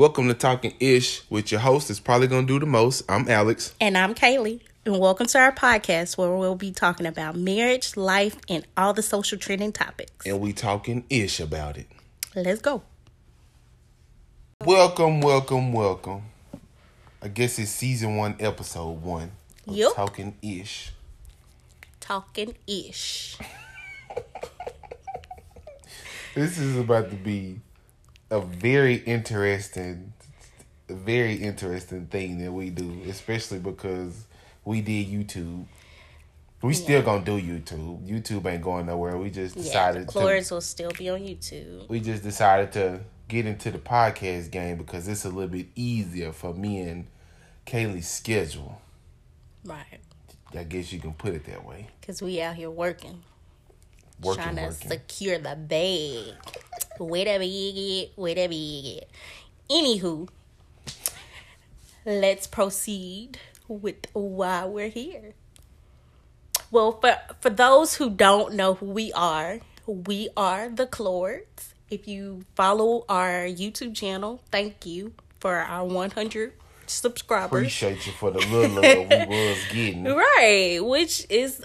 Welcome 0.00 0.28
to 0.28 0.34
Talking 0.34 0.72
Ish 0.80 1.28
with 1.28 1.52
your 1.52 1.60
host. 1.60 1.90
Is 1.90 2.00
probably 2.00 2.26
gonna 2.26 2.46
do 2.46 2.58
the 2.58 2.64
most. 2.64 3.02
I'm 3.06 3.28
Alex. 3.28 3.74
And 3.82 3.98
I'm 3.98 4.14
Kaylee. 4.14 4.60
And 4.86 4.98
welcome 4.98 5.26
to 5.26 5.38
our 5.38 5.52
podcast 5.52 6.16
where 6.16 6.34
we'll 6.34 6.54
be 6.54 6.72
talking 6.72 7.04
about 7.04 7.36
marriage, 7.36 7.98
life, 7.98 8.38
and 8.48 8.66
all 8.78 8.94
the 8.94 9.02
social 9.02 9.36
trending 9.36 9.72
topics. 9.72 10.24
And 10.24 10.40
we 10.40 10.54
talking 10.54 11.04
ish 11.10 11.38
about 11.38 11.76
it. 11.76 11.86
Let's 12.34 12.62
go. 12.62 12.82
Welcome, 14.64 15.20
welcome, 15.20 15.70
welcome. 15.74 16.22
I 17.20 17.28
guess 17.28 17.58
it's 17.58 17.70
season 17.70 18.16
one, 18.16 18.36
episode 18.40 19.02
one. 19.02 19.32
Yep. 19.66 19.96
Talking 19.96 20.34
ish. 20.40 20.92
Talking 22.00 22.56
ish. 22.66 23.36
This 26.32 26.58
is 26.58 26.78
about 26.78 27.10
to 27.10 27.16
be 27.16 27.60
a 28.30 28.40
very 28.40 28.96
interesting, 28.96 30.12
very 30.88 31.34
interesting 31.34 32.06
thing 32.06 32.38
that 32.38 32.52
we 32.52 32.70
do, 32.70 33.02
especially 33.08 33.58
because 33.58 34.26
we 34.64 34.80
did 34.80 35.08
YouTube. 35.08 35.66
We 36.62 36.74
still 36.74 37.02
gonna 37.02 37.24
do 37.24 37.40
YouTube. 37.40 38.06
YouTube 38.06 38.46
ain't 38.46 38.62
going 38.62 38.86
nowhere. 38.86 39.16
We 39.16 39.30
just 39.30 39.56
Yeah, 39.56 39.62
decided 39.62 40.08
to. 40.08 40.18
Will 40.50 40.60
still 40.60 40.90
be 40.90 41.08
on 41.08 41.20
YouTube. 41.20 41.88
we 41.88 42.00
just 42.00 42.22
decided 42.22 42.72
to 42.72 43.00
get 43.28 43.46
into 43.46 43.70
the 43.70 43.78
podcast 43.78 44.50
game 44.50 44.76
because 44.76 45.08
it's 45.08 45.24
a 45.24 45.28
little 45.30 45.48
bit 45.48 45.66
easier 45.74 46.32
for 46.32 46.52
me 46.52 46.80
and 46.80 47.06
Kaylee's 47.66 48.08
schedule. 48.08 48.80
Right. 49.64 50.00
I 50.52 50.64
guess 50.64 50.92
you 50.92 50.98
can 50.98 51.14
put 51.14 51.34
it 51.34 51.44
that 51.46 51.64
way. 51.64 51.88
Because 52.00 52.20
we 52.20 52.42
out 52.42 52.56
here 52.56 52.70
working. 52.70 53.22
Working, 54.22 54.42
trying 54.42 54.56
to 54.56 54.62
working. 54.62 54.90
secure 54.90 55.38
the 55.38 55.56
bag. 55.56 56.34
Whatever 56.98 57.44
you 57.44 57.72
get, 57.72 58.12
whatever 58.16 58.52
you 58.52 58.94
get. 58.94 59.10
Anywho, 59.70 60.28
let's 62.04 62.46
proceed 62.46 63.38
with 63.68 64.06
why 64.12 64.66
we're 64.66 64.88
here. 64.88 65.34
Well, 66.70 67.00
for 67.00 67.16
for 67.40 67.50
those 67.50 67.96
who 67.96 68.10
don't 68.10 68.54
know 68.54 68.74
who 68.74 68.86
we 68.86 69.12
are, 69.12 69.60
we 69.86 70.28
are 70.36 70.68
the 70.68 70.86
Clords. 70.86 71.74
If 71.90 72.06
you 72.06 72.44
follow 72.54 73.04
our 73.08 73.46
YouTube 73.46 73.94
channel, 73.96 74.40
thank 74.52 74.86
you 74.86 75.14
for 75.40 75.56
our 75.56 75.84
100 75.84 76.52
subscribers. 76.86 77.58
Appreciate 77.58 78.06
you 78.06 78.12
for 78.12 78.30
the 78.30 78.38
little 78.38 78.76
love 78.76 79.28
we 79.28 79.48
was 79.48 79.58
getting. 79.72 80.04
Right, 80.14 80.78
which 80.80 81.26
is, 81.30 81.64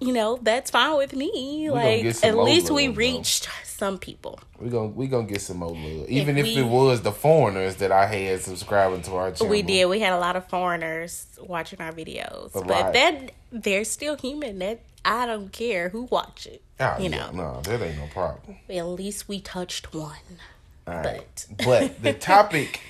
you 0.00 0.12
know, 0.12 0.38
that's 0.42 0.70
fine 0.70 0.96
with 0.96 1.14
me. 1.14 1.66
gonna 1.68 1.80
like, 1.80 2.24
at 2.24 2.36
least 2.36 2.70
we 2.70 2.86
love, 2.86 2.94
though. 2.94 2.98
reached 2.98 3.48
some 3.64 3.98
people. 3.98 4.38
We 4.60 4.70
gonna 4.70 4.88
we 4.88 5.06
gonna 5.06 5.26
get 5.26 5.40
some 5.40 5.58
more 5.58 5.70
love, 5.70 6.08
even 6.08 6.38
if, 6.38 6.44
we- 6.46 6.58
it 6.58 6.64
was 6.66 7.02
the 7.02 7.12
foreigners 7.12 7.76
that 7.76 7.92
I 7.92 8.06
had 8.06 8.40
subscribing 8.40 9.02
to 9.02 9.16
our 9.16 9.32
channel. 9.32 9.50
We 9.50 9.62
did. 9.62 9.86
We 9.86 10.00
had 10.00 10.12
a 10.12 10.18
lot 10.18 10.36
of 10.36 10.46
foreigners 10.48 11.26
watching 11.40 11.80
our 11.80 11.92
videos, 11.92 12.52
but 12.52 12.68
Right. 12.68 12.92
that 12.92 13.32
they're 13.52 13.84
still 13.84 14.16
human. 14.16 14.58
That 14.60 14.80
I 15.04 15.26
don't 15.26 15.52
care 15.52 15.88
who 15.90 16.02
watch 16.04 16.46
it. 16.46 16.62
Oh, 16.80 16.96
you 16.98 17.08
yeah, 17.10 17.30
know, 17.30 17.30
no, 17.32 17.60
that 17.62 17.80
ain't 17.80 17.96
no 17.96 18.06
problem. 18.12 18.56
at 18.68 18.86
least 18.86 19.28
we 19.28 19.40
touched 19.40 19.94
one. 19.94 20.16
Right. 20.86 21.46
But 21.56 21.64
But 21.64 22.02
the 22.02 22.12
topic, 22.12 22.80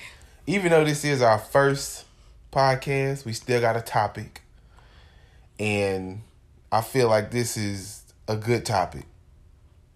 even 0.45 0.71
though 0.71 0.83
this 0.83 1.03
is 1.05 1.21
our 1.21 1.39
first 1.39 2.05
podcast, 2.51 3.23
we 3.25 3.33
still 3.33 3.61
got 3.61 3.75
a 3.77 3.81
topic, 3.81 4.41
and 5.59 6.21
I 6.71 6.81
feel 6.81 7.07
like 7.09 7.31
this 7.31 7.55
is 7.57 8.03
a 8.27 8.35
good 8.35 8.65
topic 8.65 9.05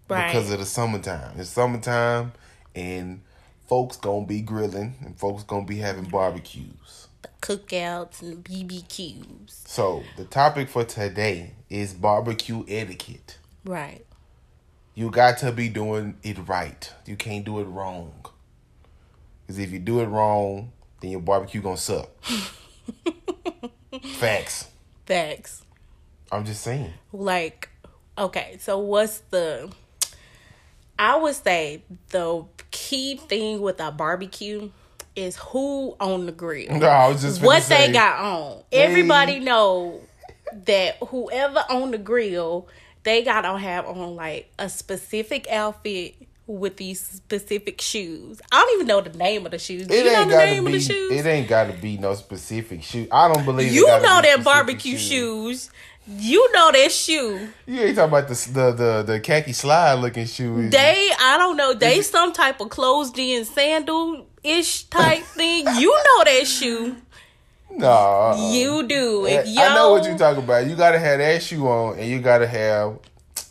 right, 0.08 0.28
because 0.28 0.50
of 0.50 0.58
the 0.58 0.64
summertime. 0.64 1.38
It's 1.38 1.50
summertime, 1.50 2.32
and 2.74 3.20
folks 3.68 3.96
gonna 3.96 4.26
be 4.26 4.40
grilling, 4.40 4.94
and 5.04 5.18
folks 5.18 5.42
gonna 5.42 5.66
be 5.66 5.78
having 5.78 6.04
barbecues. 6.04 7.08
the 7.22 7.28
cookouts 7.40 8.22
and 8.22 8.42
BBQs. 8.44 9.68
So 9.68 10.02
the 10.16 10.24
topic 10.24 10.68
for 10.68 10.84
today 10.84 11.52
is 11.68 11.92
barbecue 11.92 12.64
etiquette. 12.68 13.38
Right. 13.64 14.04
You 14.94 15.10
got 15.10 15.38
to 15.38 15.52
be 15.52 15.68
doing 15.68 16.16
it 16.22 16.36
right. 16.48 16.92
You 17.06 17.16
can't 17.16 17.44
do 17.44 17.60
it 17.60 17.64
wrong. 17.64 18.12
Because 19.46 19.58
if 19.58 19.70
you 19.70 19.78
do 19.78 20.00
it 20.00 20.06
wrong, 20.06 20.72
then 21.00 21.10
your 21.10 21.20
barbecue 21.20 21.60
gonna 21.62 21.76
suck. 21.76 22.10
Facts. 24.18 24.68
Facts. 25.06 25.62
I'm 26.32 26.44
just 26.44 26.62
saying. 26.62 26.92
like 27.12 27.68
okay 28.18 28.56
so 28.60 28.78
what's 28.78 29.18
the 29.30 29.70
i 30.98 31.16
would 31.16 31.34
say 31.34 31.82
the 32.10 32.44
key 32.70 33.16
thing 33.16 33.60
with 33.60 33.80
a 33.80 33.90
barbecue 33.90 34.70
is 35.16 35.36
who 35.36 35.96
on 36.00 36.26
the 36.26 36.32
grill 36.32 36.70
No, 36.78 36.86
I 36.86 37.08
was 37.08 37.22
just 37.22 37.42
what 37.42 37.62
say, 37.62 37.86
they 37.88 37.92
got 37.92 38.18
on 38.20 38.62
everybody 38.72 39.38
know 39.40 40.00
that 40.66 40.96
whoever 41.08 41.64
on 41.70 41.90
the 41.90 41.98
grill 41.98 42.68
they 43.04 43.22
gotta 43.22 43.56
have 43.58 43.86
on 43.86 44.14
like 44.16 44.50
a 44.58 44.68
specific 44.68 45.46
outfit 45.50 46.14
with 46.46 46.76
these 46.76 47.00
specific 47.00 47.80
shoes 47.80 48.40
i 48.50 48.60
don't 48.60 48.74
even 48.74 48.86
know 48.86 49.00
the 49.00 49.16
name 49.16 49.46
of 49.46 49.52
the 49.52 49.58
shoes 49.58 49.86
Do 49.86 49.94
It 49.94 50.04
you 50.04 50.12
know 50.12 50.18
ain't 50.20 50.28
the 50.28 50.34
gotta 50.34 50.46
name 50.50 50.64
be. 50.64 50.74
of 50.76 50.86
the 50.86 50.92
shoes 50.92 51.12
It 51.12 51.26
ain't 51.26 51.48
gotta 51.48 51.72
be 51.74 51.96
no 51.98 52.14
specific 52.14 52.82
shoe. 52.82 53.06
I 53.10 53.32
don't 53.32 53.44
believe 53.44 53.68
it 53.68 53.74
you 53.74 53.86
know 53.86 54.20
that 54.22 54.42
barbecue 54.44 54.98
shoes 54.98 55.70
you 56.06 56.52
know 56.52 56.72
that 56.72 56.90
shoe 56.90 57.48
You 57.66 57.80
ain't 57.80 57.96
talking 57.96 58.08
about 58.08 58.28
the 58.28 58.34
the 58.52 58.72
the, 58.72 59.02
the 59.04 59.20
khaki 59.20 59.52
slide 59.52 59.94
looking 59.94 60.26
shoe. 60.26 60.68
They, 60.68 61.10
I 61.18 61.36
don't 61.38 61.56
know, 61.56 61.74
they 61.74 62.02
some 62.02 62.32
type 62.32 62.60
of 62.60 62.70
closed 62.70 63.18
in 63.18 63.44
sandal 63.44 64.26
ish 64.42 64.84
type 64.84 65.22
thing. 65.22 65.66
You 65.76 65.90
know 65.90 66.24
that 66.24 66.46
shoe. 66.46 66.96
no, 67.70 67.86
uh-uh. 67.86 68.50
You 68.52 68.86
do. 68.86 69.26
If 69.26 69.46
yo, 69.46 69.62
I 69.62 69.74
know 69.74 69.92
what 69.92 70.04
you're 70.04 70.18
talking 70.18 70.42
about. 70.42 70.66
You 70.66 70.74
gotta 70.74 70.98
have 70.98 71.18
that 71.18 71.42
shoe 71.42 71.66
on, 71.66 71.98
and 71.98 72.08
you 72.08 72.20
gotta 72.20 72.46
have. 72.46 72.98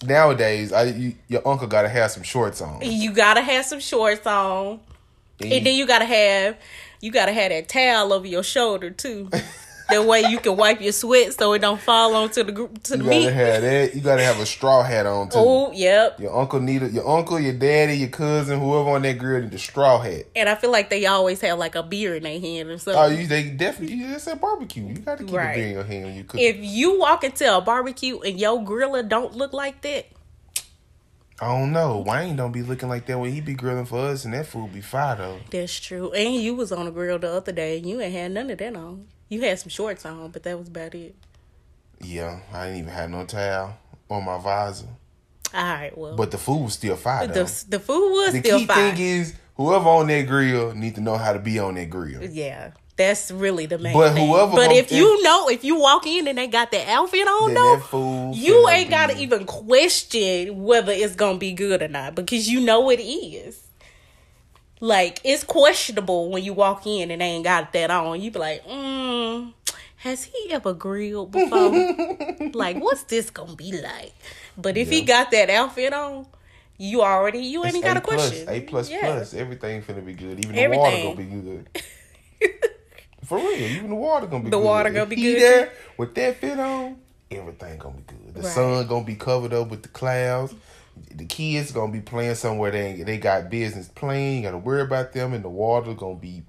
Nowadays, 0.04 0.74
I, 0.74 0.84
you, 0.86 1.14
your 1.28 1.48
uncle 1.48 1.68
gotta 1.68 1.90
have 1.90 2.12
some 2.12 2.24
shorts 2.24 2.60
on. 2.60 2.82
you 2.82 3.14
gotta 3.14 3.42
have 3.42 3.66
some 3.66 3.80
shorts 3.80 4.26
on, 4.26 4.80
And 5.40 5.54
and 5.54 5.66
then 5.66 5.76
you 5.76 5.86
gotta 5.86 6.06
have, 6.06 6.58
you 7.02 7.12
gotta 7.12 7.32
have 7.32 7.50
that 7.50 7.70
towel 7.70 8.12
over 8.12 8.26
your 8.28 8.44
shoulder 8.44 8.90
too. 8.90 9.30
that 9.92 10.06
way 10.06 10.22
you 10.30 10.40
can 10.40 10.58
wipe 10.58 10.82
your 10.82 10.92
sweat 10.92 11.34
so 11.34 11.54
it 11.54 11.60
don't 11.60 11.80
fall 11.80 12.16
onto 12.16 12.44
the 12.44 12.52
group 12.52 12.82
to 12.84 12.98
the 12.98 13.04
You 13.04 13.10
meat. 13.10 13.24
gotta 13.26 13.34
have 13.36 13.62
that. 13.62 13.96
You 13.96 14.02
gotta 14.02 14.24
have 14.24 14.40
a 14.40 14.46
straw 14.46 14.82
hat 14.84 15.06
on 15.06 15.30
too. 15.30 15.38
Oh, 15.38 15.72
yep. 15.72 16.20
Your 16.20 16.36
uncle 16.38 16.60
need 16.60 16.84
a, 16.84 16.90
your 16.90 17.08
uncle, 17.08 17.40
your 17.40 17.54
daddy, 17.54 17.96
your 17.98 18.10
cousin, 18.10 18.60
whoever 18.60 18.90
on 18.90 19.04
that 19.04 19.18
grill 19.18 19.42
need 19.44 19.54
a 19.54 19.60
straw 19.60 20.00
hat. 20.00 20.26
And 20.36 20.50
I 20.50 20.56
feel 20.56 20.72
like 20.72 20.90
they 20.90 21.06
always 21.06 21.42
have 21.42 21.60
like 21.60 21.76
a 21.76 21.84
beer 21.84 22.16
in 22.16 22.24
their 22.24 22.40
hand 22.40 22.70
or 22.70 22.78
something. 22.78 23.02
Oh, 23.02 23.08
you 23.08 23.28
they 23.28 23.50
definitely 23.50 23.98
it's 24.02 24.28
a 24.28 24.36
barbecue. 24.36 24.88
You 24.88 24.96
gotta 24.96 25.24
keep 25.24 25.36
Right. 25.36 25.52
a 25.52 25.56
beer 25.56 25.68
in 25.68 25.74
your 25.74 25.84
hand 25.84 26.06
when 26.06 26.16
you 26.16 26.24
cook. 26.24 26.40
if 26.42 26.56
you 26.60 27.00
walk 27.00 27.24
into 27.24 27.56
a 27.56 27.62
barbecue 27.62 28.20
and 28.22 28.40
your 28.40 28.60
griller 28.62 29.08
don't 29.08 29.36
look 29.36 29.54
like 29.54 29.82
that, 29.82 30.08
I 31.44 31.48
don't 31.48 31.72
know. 31.72 32.04
Wayne 32.06 32.36
don't 32.36 32.52
be 32.52 32.62
looking 32.62 32.88
like 32.88 33.08
that 33.08 33.18
when 33.18 33.32
he 33.34 33.42
be 33.42 33.56
grilling 33.56 33.86
for 33.88 33.98
us, 33.98 34.26
and 34.26 34.34
that 34.36 34.46
food 34.46 34.74
be 34.74 34.82
fire 34.82 35.16
though. 35.16 35.40
That's 35.50 35.80
true. 35.80 36.12
And 36.12 36.36
you 36.36 36.54
was 36.54 36.72
on 36.72 36.86
the 36.86 36.92
grill 36.92 37.18
the 37.18 37.32
other 37.32 37.52
day 37.52 37.78
and 37.80 37.86
you 37.88 38.00
ain't 38.00 38.14
had 38.14 38.32
none 38.32 38.52
of 38.52 38.60
that 38.60 38.76
on. 38.76 39.08
You 39.32 39.40
had 39.42 39.58
some 39.60 39.70
shorts 39.70 40.06
on, 40.06 40.30
but 40.32 40.44
that 40.44 40.60
was 40.60 40.68
about 40.68 40.94
it. 40.94 41.16
Yeah, 42.02 42.42
I 42.54 42.66
didn't 42.66 42.80
even 42.80 42.92
have 42.92 43.10
no 43.10 43.26
towel 43.26 43.78
on 44.10 44.26
my 44.26 44.38
visor, 44.38 44.88
All 45.54 45.64
right, 45.64 45.98
well, 45.98 46.18
but 46.18 46.32
the 46.32 46.38
food 46.38 46.64
was 46.66 46.74
still 46.74 46.98
fire 46.98 47.28
the 47.28 47.66
the 47.70 47.80
food 47.80 48.12
was 48.12 48.34
the 48.34 48.40
still 48.42 48.60
key 48.60 48.66
thing 48.66 48.98
is 48.98 49.34
whoever 49.56 49.88
on 49.88 50.08
that 50.08 50.24
grill 50.28 50.74
need 50.76 50.96
to 50.96 51.02
know 51.02 51.16
how 51.16 51.32
to 51.32 51.40
be 51.40 51.60
on 51.60 51.76
that 51.76 51.90
grill. 51.90 52.22
yeah, 52.24 52.72
that's 52.98 53.32
really 53.32 53.68
the 53.68 53.78
main 53.78 53.94
But 53.94 54.16
thing. 54.16 54.28
whoever 54.28 54.52
but 54.52 54.72
if 54.74 54.92
you 54.92 55.24
know, 55.24 55.48
if 55.48 55.64
you 55.64 55.80
walk 55.80 56.06
in 56.06 56.28
and 56.28 56.38
they 56.38 56.48
got 56.48 56.72
that 56.72 56.90
outfit 56.90 57.26
on, 57.26 57.54
though, 57.54 58.32
you 58.36 58.68
ain't 58.68 58.90
gotta 58.90 59.18
even 59.18 59.46
question 59.46 60.64
whether 60.64 60.92
it's 60.92 61.16
gonna 61.16 61.38
be 61.38 61.54
good 61.54 61.82
or 61.82 61.88
not 61.88 62.16
because 62.16 62.50
you 62.50 62.60
know 62.60 62.90
it 62.90 63.00
is. 63.00 63.62
Like 64.84 65.22
it's 65.24 65.44
questionable 65.44 66.32
when 66.32 66.44
you 66.44 66.54
walk 66.54 66.88
in 66.88 67.12
and 67.12 67.22
they 67.22 67.26
ain't 67.26 67.44
got 67.44 67.72
that 67.74 67.92
on. 67.92 68.20
You 68.20 68.32
be 68.32 68.40
like, 68.40 68.68
mm, 68.68 69.54
has 69.98 70.24
he 70.24 70.52
ever 70.52 70.74
grilled 70.74 71.32
before? 71.32 71.86
like, 72.54 72.78
what's 72.80 73.04
this 73.04 73.30
gonna 73.30 73.56
be 73.56 73.80
like? 73.80 74.12
But 74.58 74.78
if 74.78 74.90
he 74.90 75.04
got 75.04 75.30
that 75.32 75.52
outfit 75.52 75.94
on, 75.94 76.26
you 76.78 77.04
already 77.04 77.40
you 77.40 77.64
ain't 77.64 77.76
It's 77.76 77.86
got 77.86 77.96
a 77.96 78.00
A 78.00 78.02
plus, 78.02 78.30
question. 78.30 78.50
A 78.50 78.62
plus 78.62 78.90
Yeah. 78.90 79.00
plus. 79.02 79.34
Everything 79.36 79.84
finna 79.84 80.04
be 80.04 80.14
good. 80.14 80.40
Even 80.40 80.56
the 80.56 80.78
water 80.78 80.98
gonna 80.98 81.16
be 81.16 81.26
good. 81.26 81.70
For 83.24 83.38
real, 83.38 83.68
even 83.72 83.90
the 83.90 83.96
water 83.96 84.26
gonna 84.26 84.44
be 84.44 84.50
good. 84.50 84.54
The 84.54 84.58
good. 84.58 84.66
water 84.66 84.90
gonna 84.90 85.06
be 85.06 85.16
he 85.16 85.22
good, 85.22 85.42
There, 85.42 85.72
with 85.96 86.16
that 86.16 86.38
fit 86.38 86.60
on, 86.60 86.98
everything 87.30 87.78
gonna 87.78 87.98
be 87.98 88.04
good. 88.08 88.34
The 88.34 88.42
Right. 88.42 88.52
sun 88.52 88.88
gonna 88.88 89.06
be 89.06 89.16
covered 89.16 89.54
up 89.54 89.70
with 89.70 89.84
the 89.84 89.90
clouds. 89.90 90.56
The 91.16 91.26
kids 91.26 91.72
gonna 91.72 91.92
be 91.92 92.02
playing 92.02 92.36
somewhere 92.36 92.72
they 92.72 92.88
ain't, 92.88 93.06
they 93.06 93.18
got 93.18 93.50
business 93.50 93.88
playing. 93.88 94.38
You 94.38 94.44
gotta 94.44 94.58
worry 94.58 94.82
about 94.82 95.14
them, 95.14 95.34
and 95.34 95.44
the 95.44 95.50
water 95.50 95.94
gonna 95.94 96.16
be 96.16 96.44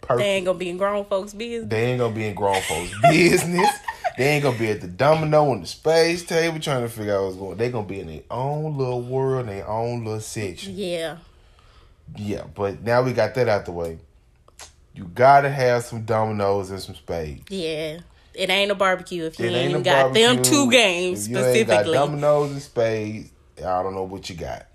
perfect. 0.00 0.20
They 0.20 0.30
ain't 0.36 0.46
gonna 0.46 0.58
be 0.58 0.68
in 0.70 0.76
grown 0.76 1.04
folks' 1.04 1.32
business. 1.34 1.70
They 1.70 1.84
ain't 1.92 1.98
gonna 1.98 2.14
be 2.14 2.26
in 2.26 2.34
grown 2.34 2.60
folks' 2.62 2.92
business. 3.02 3.70
They 4.16 4.28
ain't 4.28 4.44
gonna 4.44 4.58
be 4.58 4.70
at 4.70 4.80
the 4.80 4.86
domino 4.86 5.50
on 5.50 5.60
the 5.62 5.66
space 5.66 6.24
table 6.24 6.60
trying 6.60 6.82
to 6.82 6.88
figure 6.88 7.16
out 7.16 7.24
what's 7.24 7.36
going. 7.36 7.56
They 7.56 7.70
gonna 7.70 7.86
be 7.86 8.00
in 8.00 8.06
their 8.06 8.22
own 8.30 8.76
little 8.78 9.02
world, 9.02 9.48
their 9.48 9.68
own 9.68 10.04
little 10.04 10.20
section. 10.20 10.74
Yeah. 10.76 11.16
Yeah, 12.16 12.44
but 12.54 12.82
now 12.82 13.02
we 13.02 13.12
got 13.12 13.34
that 13.34 13.48
out 13.48 13.64
the 13.64 13.72
way. 13.72 13.98
you 14.94 15.04
gotta 15.14 15.50
have 15.50 15.84
some 15.84 16.04
dominoes 16.04 16.70
and 16.70 16.80
some 16.80 16.94
spades. 16.94 17.42
Yeah. 17.50 18.00
It 18.34 18.50
ain't 18.50 18.70
a 18.70 18.74
barbecue 18.74 19.24
if 19.24 19.38
you 19.38 19.46
It 19.46 19.52
ain't, 19.52 19.74
ain't 19.76 19.84
got 19.84 20.12
them 20.12 20.42
two 20.42 20.68
games 20.70 21.26
If 21.26 21.30
you 21.32 21.38
ain't 21.38 21.46
got 21.46 21.54
specifically. 21.54 21.94
dominoes 21.94 22.50
and 22.52 22.62
spades, 22.62 23.30
I 23.58 23.82
don't 23.82 23.94
know 23.94 24.04
what 24.04 24.28
you 24.28 24.36
got. 24.36 24.66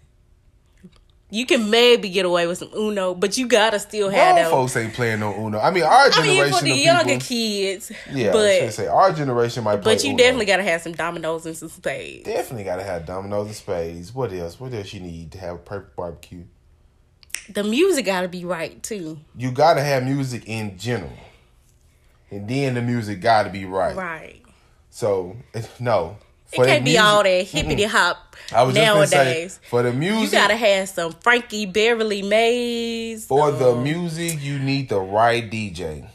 You 1.31 1.45
can 1.45 1.69
maybe 1.69 2.09
get 2.09 2.25
away 2.25 2.47
with 2.47 2.57
some 2.57 2.71
Uno, 2.75 3.13
but 3.13 3.37
you 3.37 3.47
gotta 3.47 3.77
still 3.79 4.09
have 4.09 4.33
Grown 4.33 4.43
that. 4.45 4.49
folks 4.51 4.75
ain't 4.75 4.95
playing 4.95 5.19
no 5.19 5.31
Uno. 5.35 5.59
I 5.59 5.69
mean, 5.69 5.83
our 5.83 5.91
I 6.07 6.09
generation 6.09 6.43
mean, 6.43 6.53
for 6.53 6.63
the 6.63 6.71
of 6.71 6.77
younger 6.79 7.17
kids, 7.19 7.91
Yeah, 8.11 8.31
I 8.31 8.33
was 8.35 8.59
but 8.61 8.73
say 8.73 8.87
our 8.87 9.11
generation 9.13 9.63
might 9.63 9.77
play 9.83 9.93
but 9.93 10.03
you 10.03 10.09
Uno. 10.11 10.17
definitely 10.17 10.45
gotta 10.47 10.63
have 10.63 10.81
some 10.81 10.93
dominoes 10.93 11.45
and 11.45 11.55
some 11.55 11.69
spades. 11.69 12.25
definitely 12.25 12.63
gotta 12.63 12.81
have 12.83 13.05
dominoes 13.05 13.45
and 13.45 13.55
spades. 13.55 14.11
What 14.13 14.33
else? 14.33 14.59
What 14.59 14.73
else 14.73 14.91
you 14.91 15.01
need 15.01 15.31
to 15.33 15.37
have 15.37 15.55
a 15.57 15.59
perfect 15.59 15.95
barbecue? 15.95 16.45
The 17.53 17.63
music 17.63 18.05
gotta 18.05 18.27
be 18.27 18.43
right 18.43 18.81
too. 18.81 19.19
You 19.37 19.51
gotta 19.51 19.81
have 19.81 20.03
music 20.03 20.45
in 20.47 20.79
general, 20.79 21.13
and 22.31 22.47
then 22.49 22.73
the 22.73 22.81
music 22.81 23.21
gotta 23.21 23.51
be 23.51 23.65
right. 23.65 23.95
Right. 23.95 24.41
So 24.89 25.35
it- 25.53 25.69
no, 26.57 26.63
It 26.63 26.67
can't 26.67 26.85
the 26.85 26.91
be 26.91 26.97
all 26.97 27.23
that 27.23 27.45
hippity 27.47 27.83
hop 27.83 28.35
just 28.73 29.11
say 29.11 29.17
nowadays. 29.17 29.59
for 29.69 29.83
the 29.83 29.93
music, 29.93 30.23
You 30.33 30.39
gotta 30.39 30.55
have 30.55 30.89
some 30.89 31.11
Frankie 31.21 31.65
Beverly 31.65 32.21
Maze. 32.23 33.25
for 33.25 33.51
the 33.51 33.71
um, 33.73 33.83
music, 33.83 34.41
you 34.41 34.57
need 34.59 34.89
the 34.89 34.99
right 34.99 35.49
DJ. 35.49 36.07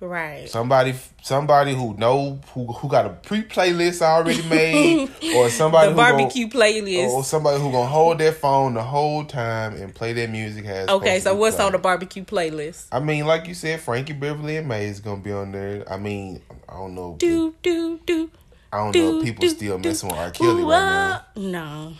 Right. 0.00 0.50
Somebody, 0.50 0.94
somebody 1.22 1.72
who 1.74 1.94
know 1.96 2.38
who 2.52 2.66
who 2.66 2.88
got 2.90 3.06
a 3.06 3.10
pre 3.10 3.42
playlist 3.42 4.02
already 4.02 4.42
made, 4.48 5.08
or 5.34 5.48
somebody 5.48 5.90
The 5.90 5.94
barbecue 5.96 6.46
gonna, 6.46 6.64
playlist. 6.64 7.08
or 7.08 7.24
somebody 7.24 7.58
who 7.62 7.70
gonna 7.72 7.86
hold 7.86 8.18
their 8.18 8.32
phone 8.32 8.74
the 8.74 8.82
whole 8.82 9.24
time 9.24 9.76
and 9.76 9.94
play 9.94 10.12
their 10.12 10.28
music. 10.28 10.66
Has 10.66 10.88
okay, 10.90 11.20
so 11.20 11.34
what's 11.34 11.58
on 11.58 11.72
the 11.72 11.78
the? 11.78 11.82
barbecue 11.82 12.22
playlist? 12.24 12.86
I 12.92 13.00
mean, 13.00 13.24
like 13.24 13.46
you 13.48 13.54
said, 13.54 13.80
Frankie 13.80 14.12
Beverly 14.12 14.58
and 14.58 14.68
Maze 14.68 15.00
gonna 15.00 15.22
be 15.22 15.32
on 15.32 15.52
there. 15.52 15.90
I 15.90 15.96
mean, 15.96 16.42
I 16.68 16.74
don't 16.74 16.94
know. 16.94 17.14
Do 17.18 17.54
do 17.62 17.98
do. 18.04 18.30
I 18.74 18.90
don't 18.90 18.94
know 18.96 19.18
if 19.18 19.24
people 19.24 19.42
do, 19.42 19.48
still 19.50 19.78
do. 19.78 19.88
messing 19.88 20.08
with 20.10 20.18
R. 20.18 20.30
Kelly 20.30 20.62
Ooh, 20.62 20.70
right 20.70 20.80
now. 20.80 21.24
No. 21.36 21.92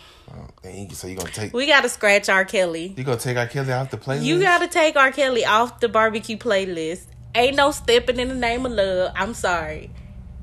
You- 0.64 0.88
so 0.94 1.06
you 1.06 1.16
gonna 1.16 1.30
take 1.30 1.52
We 1.52 1.66
gotta 1.66 1.88
scratch 1.88 2.28
R. 2.28 2.44
Kelly. 2.44 2.92
you 2.96 3.04
gonna 3.04 3.18
take 3.18 3.36
R. 3.36 3.46
Kelly 3.46 3.72
off 3.72 3.90
the 3.90 3.98
playlist? 3.98 4.24
You 4.24 4.40
gotta 4.40 4.66
take 4.66 4.96
R. 4.96 5.12
Kelly 5.12 5.44
off 5.44 5.78
the 5.80 5.88
barbecue 5.88 6.36
playlist. 6.36 7.02
Ain't 7.34 7.56
no 7.56 7.70
stepping 7.70 8.18
in 8.18 8.28
the 8.28 8.34
name 8.34 8.64
of 8.66 8.72
love. 8.72 9.12
I'm 9.14 9.34
sorry. 9.34 9.90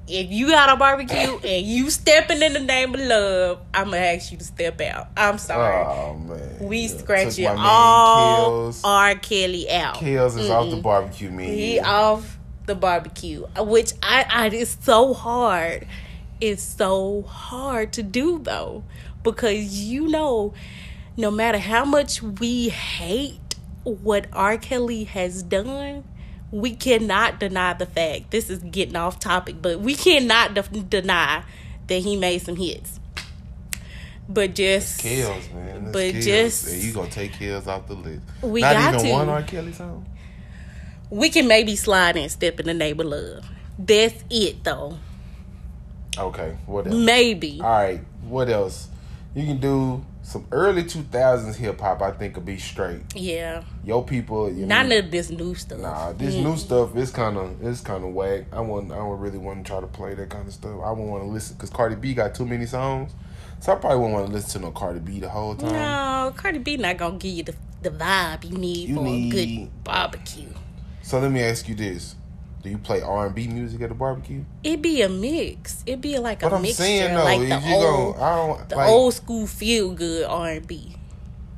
If 0.07 0.29
you 0.31 0.47
got 0.49 0.69
a 0.69 0.75
barbecue 0.77 1.37
and 1.43 1.65
you 1.65 1.89
stepping 1.89 2.41
in 2.41 2.53
the 2.53 2.59
name 2.59 2.93
of 2.93 3.01
love, 3.01 3.59
I'm 3.73 3.85
gonna 3.85 3.97
ask 3.97 4.31
you 4.31 4.37
to 4.37 4.43
step 4.43 4.79
out. 4.81 5.07
I'm 5.17 5.37
sorry. 5.37 5.85
Oh 5.85 6.15
man, 6.17 6.57
we 6.59 6.81
Yeah. 6.81 6.97
scratching 6.97 7.45
man 7.45 7.57
all 7.59 8.45
Kells. 8.51 8.81
R. 8.83 9.15
Kelly 9.15 9.69
out. 9.71 9.95
Kells 9.95 10.35
is 10.37 10.49
off 10.49 10.69
the 10.69 10.77
barbecue 10.77 11.31
menu. 11.31 11.53
He 11.53 11.79
off 11.79 12.37
the 12.65 12.75
barbecue, 12.75 13.45
which 13.57 13.93
I, 14.03 14.25
I 14.29 14.47
it's 14.47 14.77
so 14.81 15.13
hard. 15.13 15.87
It's 16.41 16.63
so 16.63 17.21
hard 17.21 17.93
to 17.93 18.03
do 18.03 18.39
though, 18.39 18.83
because 19.23 19.79
you 19.79 20.07
know, 20.07 20.53
no 21.15 21.29
matter 21.29 21.59
how 21.59 21.85
much 21.85 22.21
we 22.23 22.69
hate 22.69 23.37
what 23.83 24.25
R. 24.33 24.57
Kelly 24.57 25.03
has 25.05 25.43
done, 25.43 26.03
we 26.51 26.75
cannot 26.75 27.39
deny 27.39 27.73
the 27.73 27.85
fact. 27.85 28.31
This 28.31 28.49
is 28.49 28.59
getting 28.59 28.95
off 28.95 29.19
topic, 29.19 29.61
but 29.61 29.79
we 29.79 29.93
cannot 29.95 30.53
de- 30.55 30.63
deny 30.81 31.43
that 31.87 31.99
he 31.99 32.15
made 32.15 32.41
some 32.41 32.55
hits. 32.55 32.99
But 34.27 34.55
just 34.55 34.99
Kells, 34.99 35.47
man. 35.53 35.83
That's 35.85 35.93
But 35.93 36.11
Kells. 36.13 36.25
just- 36.25 36.67
And 36.69 36.81
you 36.83 36.93
gonna 36.93 37.09
take 37.09 37.33
Kells 37.33 37.67
off 37.67 37.87
the 37.87 37.95
list. 37.95 38.21
We 38.41 38.61
Not 38.61 38.73
got 38.73 38.93
even 38.95 39.05
to. 39.05 39.11
one 39.11 39.29
R. 39.29 39.43
Kelly 39.43 39.73
song. 39.73 40.05
we 41.09 41.29
can 41.29 41.45
maybe 41.47 41.75
slide 41.75 42.15
and 42.15 42.31
step 42.31 42.59
in 42.61 42.65
the 42.67 42.73
of 42.91 43.05
love. 43.05 43.45
That's 43.77 44.23
it 44.29 44.63
though. 44.63 44.97
Okay, 46.17 46.57
what 46.65 46.87
else? 46.87 46.95
Maybe. 46.95 47.59
All 47.61 47.69
right, 47.69 48.01
what 48.23 48.49
else? 48.49 48.89
You 49.33 49.45
can 49.45 49.57
do 49.57 50.05
some 50.23 50.45
early 50.51 50.83
two 50.83 51.03
thousands 51.03 51.55
hip 51.55 51.79
hop. 51.79 52.01
I 52.01 52.11
think 52.11 52.33
could 52.33 52.45
be 52.45 52.57
straight. 52.57 53.01
Yeah. 53.15 53.63
Yo, 53.83 54.01
people, 54.01 54.51
you 54.51 54.65
Not 54.65 54.83
know, 54.83 54.95
none 54.95 55.05
of 55.05 55.11
this 55.11 55.29
new 55.29 55.55
stuff. 55.55 55.79
Nah, 55.79 56.13
this 56.13 56.35
mm. 56.35 56.43
new 56.43 56.57
stuff 56.57 56.95
is 56.95 57.11
kind 57.11 57.37
of 57.37 57.63
it's 57.65 57.81
kind 57.81 58.03
of 58.03 58.13
whack. 58.13 58.45
I 58.51 58.59
want 58.59 58.91
I 58.91 58.95
don't 58.95 59.19
really 59.19 59.37
want 59.37 59.65
to 59.65 59.71
try 59.71 59.79
to 59.79 59.87
play 59.87 60.13
that 60.13 60.29
kind 60.29 60.47
of 60.47 60.53
stuff. 60.53 60.79
I 60.83 60.91
won't 60.91 61.09
want 61.09 61.23
to 61.23 61.29
listen 61.29 61.55
because 61.55 61.69
Cardi 61.69 61.95
B 61.95 62.13
got 62.13 62.35
too 62.35 62.45
many 62.45 62.65
songs, 62.65 63.13
so 63.59 63.73
I 63.73 63.75
probably 63.75 63.99
won't 63.99 64.13
want 64.13 64.27
to 64.27 64.33
listen 64.33 64.61
to 64.61 64.67
no 64.67 64.71
Cardi 64.71 64.99
B 64.99 65.19
the 65.19 65.29
whole 65.29 65.55
time. 65.55 65.71
No, 65.71 66.33
Cardi 66.35 66.59
B 66.59 66.77
not 66.77 66.97
gonna 66.97 67.17
give 67.17 67.31
you 67.31 67.43
the, 67.43 67.55
the 67.81 67.89
vibe 67.89 68.43
you 68.43 68.57
need 68.57 68.89
You 68.89 68.95
for 68.95 69.07
a 69.07 69.29
good 69.29 69.83
barbecue. 69.83 70.49
So 71.03 71.19
let 71.19 71.31
me 71.31 71.41
ask 71.41 71.67
you 71.67 71.75
this: 71.75 72.15
Do 72.63 72.69
you 72.69 72.77
play 72.77 73.01
R 73.01 73.25
and 73.25 73.35
B 73.35 73.47
music 73.47 73.81
at 73.81 73.89
the 73.89 73.95
barbecue? 73.95 74.43
It'd 74.63 74.81
be 74.81 75.01
a 75.01 75.09
mix. 75.09 75.83
It'd 75.85 76.01
be 76.01 76.17
like 76.19 76.43
What 76.43 76.53
a 76.53 76.55
I'm 76.55 76.61
mixture, 76.61 76.83
saying 76.83 77.15
though, 77.15 77.23
like 77.23 77.39
the 77.39 77.67
you 77.67 77.75
old, 77.75 78.15
gonna 78.15 78.23
I 78.23 78.35
don't 78.35 78.69
the 78.69 78.75
like 78.75 78.89
old 78.89 79.13
school 79.13 79.47
feel 79.47 79.93
good 79.93 80.25
R 80.25 80.49
and 80.49 80.67
B. 80.67 80.95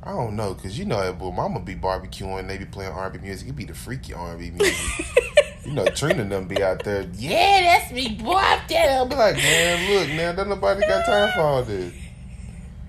I 0.01 0.11
don't 0.11 0.35
know 0.35 0.53
because 0.53 0.77
you 0.77 0.85
know 0.85 1.01
that 1.01 1.17
boy 1.17 1.31
mama 1.31 1.59
be 1.59 1.75
barbecuing, 1.75 2.47
they 2.47 2.57
be 2.57 2.65
playing 2.65 2.91
R 2.91 3.05
and 3.05 3.13
B 3.13 3.19
music. 3.19 3.49
It 3.49 3.55
be 3.55 3.65
the 3.65 3.73
freaky 3.73 4.13
R 4.13 4.31
and 4.31 4.39
B 4.39 4.51
music. 4.51 5.05
you 5.65 5.73
know 5.73 5.85
Trina 5.85 6.23
them 6.23 6.47
be 6.47 6.63
out 6.63 6.83
there. 6.83 7.07
Yeah, 7.15 7.61
that's 7.61 7.91
me, 7.91 8.15
boy. 8.15 8.35
I'll 8.35 9.05
be 9.05 9.15
like, 9.15 9.35
man, 9.35 9.93
look, 9.99 10.07
man, 10.09 10.35
don't 10.35 10.49
nobody 10.49 10.81
got 10.81 11.05
time 11.05 11.31
for 11.33 11.41
all 11.41 11.63
this. 11.63 11.93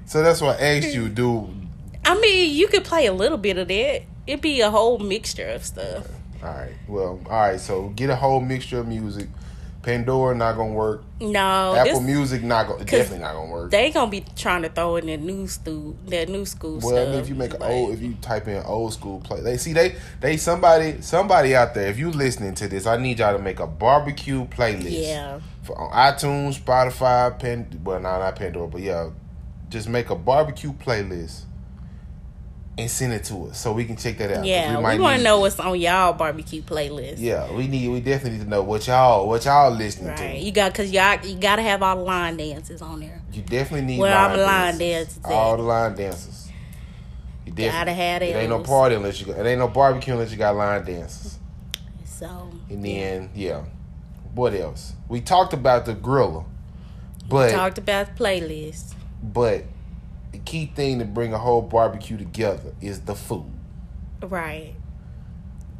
So 0.06 0.22
that's 0.22 0.40
why 0.40 0.54
I 0.54 0.76
asked 0.76 0.94
you, 0.94 1.08
do 1.08 1.50
I 2.04 2.20
mean, 2.20 2.54
you 2.54 2.68
could 2.68 2.84
play 2.84 3.06
a 3.06 3.12
little 3.12 3.38
bit 3.38 3.56
of 3.58 3.68
that. 3.68 4.02
It'd 4.26 4.40
be 4.40 4.60
a 4.60 4.70
whole 4.70 4.98
mixture 4.98 5.48
of 5.48 5.64
stuff. 5.64 6.06
All 6.44 6.52
right. 6.54 6.72
Well, 6.88 7.20
all 7.26 7.40
right. 7.40 7.60
So 7.60 7.88
get 7.90 8.10
a 8.10 8.16
whole 8.16 8.40
mixture 8.40 8.80
of 8.80 8.88
music. 8.88 9.28
Pandora 9.82 10.34
not 10.34 10.56
gonna 10.56 10.72
work. 10.72 11.02
No, 11.20 11.74
Apple 11.76 12.00
this, 12.00 12.02
Music 12.08 12.42
not 12.42 12.66
gonna 12.66 12.86
definitely 12.86 13.18
not 13.18 13.34
gonna 13.34 13.50
work. 13.50 13.70
they 13.70 13.90
gonna 13.90 14.10
be 14.10 14.24
trying 14.34 14.62
to 14.62 14.70
throw 14.70 14.96
in 14.96 15.04
that 15.08 15.20
new 15.20 15.46
school, 15.46 15.94
that 16.06 16.30
new 16.30 16.46
school 16.46 16.78
Well, 16.82 16.96
I 16.96 17.02
stuff. 17.02 17.08
mean, 17.10 17.20
if 17.20 17.28
you 17.28 17.34
make 17.34 17.52
an 17.52 17.60
Like, 17.60 17.70
old, 17.70 17.92
if 17.92 18.00
you 18.00 18.14
type 18.22 18.48
in 18.48 18.62
old 18.64 18.94
school 18.94 19.20
play, 19.20 19.42
they 19.42 19.58
see 19.58 19.74
they 19.74 19.96
they 20.20 20.38
somebody 20.38 21.02
somebody 21.02 21.54
out 21.54 21.74
there. 21.74 21.86
If 21.88 21.98
you 21.98 22.10
listening 22.10 22.54
to 22.54 22.68
this, 22.68 22.86
I 22.86 22.96
need 22.96 23.18
y'all 23.18 23.36
to 23.36 23.42
make 23.42 23.60
a 23.60 23.66
barbecue 23.66 24.46
playlist. 24.46 24.86
yeah, 25.06 25.40
For, 25.62 25.78
on 25.78 25.90
iTunes, 25.92 26.58
Spotify, 26.58 27.38
Pan, 27.38 27.66
well, 27.84 28.00
no, 28.00 28.08
not 28.20 28.36
Pandora, 28.36 28.68
but 28.68 28.80
yeah, 28.80 29.10
just 29.68 29.90
make 29.90 30.08
a 30.08 30.16
barbecue 30.16 30.72
playlist 30.72 31.42
and 32.76 32.90
send 32.90 33.12
it 33.12 33.22
to 33.24 33.46
us 33.46 33.58
so 33.58 33.72
we 33.72 33.84
can 33.84 33.96
check 33.96 34.18
that 34.18 34.32
out. 34.38 34.44
yeah, 34.44 34.76
we, 34.76 34.82
might 34.82 34.98
want 35.00 35.18
to 35.18 35.22
know 35.24 35.38
what's 35.38 35.60
on 35.60 35.78
y'all 35.78 36.12
barbecue 36.12 36.60
playlist. 36.60 37.16
Yeah, 37.18 37.52
we 37.52 37.68
need 37.68 37.88
we 37.88 38.00
definitely 38.00 38.38
need 38.38 38.44
to 38.44 38.50
know 38.50 38.62
what 38.62 38.86
y'all 38.86 39.28
what 39.28 39.44
y'all 39.44 39.70
listening 39.70 40.08
Right, 40.08 40.34
to. 40.34 40.38
you 40.38 40.50
got 40.52 40.74
cause 40.74 40.90
y'all 40.90 41.24
you 41.24 41.36
gotta 41.36 41.62
have 41.62 41.82
all 41.82 41.96
the 41.96 42.02
line 42.02 42.36
dances 42.36 42.82
on 42.82 43.00
there. 43.00 43.22
You 43.32 43.42
definitely 43.42 43.86
need 43.86 44.00
Where 44.00 44.16
all 44.16 44.36
the 44.36 44.42
line 44.42 44.78
dances. 44.78 45.16
dances? 45.18 45.32
All 45.32 45.56
the 45.56 45.62
line 45.62 45.94
dances. 45.94 46.50
You 47.46 47.52
definitely 47.52 47.78
Gotta 47.78 47.92
have 47.92 48.22
It 48.22 48.36
ain't 48.36 48.50
no 48.50 48.60
party 48.60 48.94
unless 48.96 49.20
you 49.20 49.26
got, 49.26 49.38
it 49.38 49.46
ain't 49.48 49.58
no 49.58 49.68
barbecue 49.68 50.14
unless 50.14 50.32
you 50.32 50.38
got 50.38 50.56
line 50.56 50.84
dances. 50.84 51.38
So 52.04 52.50
And 52.70 52.84
then 52.84 53.30
yeah, 53.34 53.64
what 54.34 54.54
else? 54.54 54.94
We 55.08 55.20
talked 55.20 55.52
about 55.52 55.84
the 55.86 55.94
griller, 55.94 56.44
but 57.28 57.50
we 57.50 57.56
talked 57.56 57.78
about 57.78 58.16
the 58.16 58.24
playlist. 58.24 58.94
but 59.22 59.64
key 60.44 60.66
thing 60.66 60.98
to 60.98 61.04
bring 61.04 61.32
a 61.32 61.38
whole 61.38 61.62
barbecue 61.62 62.16
together 62.16 62.72
is 62.80 63.00
the 63.02 63.14
food. 63.14 63.50
Right. 64.22 64.74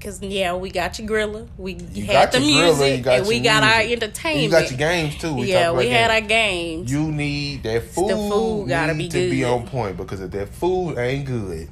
Cause 0.00 0.20
yeah, 0.22 0.54
we 0.54 0.70
got 0.70 0.98
your 0.98 1.08
griller, 1.08 1.48
we 1.56 1.78
You 1.92 2.04
had 2.04 2.30
the 2.30 2.38
got 2.38 2.46
your 2.46 2.60
griller, 2.60 2.78
music, 2.78 3.06
and 3.06 3.26
we 3.26 3.40
got 3.40 3.62
our 3.62 3.78
music. 3.78 4.02
entertainment. 4.02 4.42
You 4.44 4.50
got 4.50 4.70
your 4.70 4.78
games 4.78 5.16
too. 5.16 5.34
We 5.34 5.50
yeah, 5.50 5.72
we 5.72 5.88
had 5.88 6.10
our 6.10 6.20
games. 6.20 6.92
You 6.92 7.10
need 7.10 7.62
that 7.62 7.84
food. 7.84 8.10
The 8.10 8.16
food 8.16 8.68
gotta 8.68 8.94
be 8.94 9.08
to 9.08 9.30
be 9.30 9.44
on 9.44 9.66
point 9.66 9.96
because 9.96 10.20
if 10.20 10.30
that 10.32 10.50
food 10.50 10.98
ain't 10.98 11.24
good, 11.24 11.70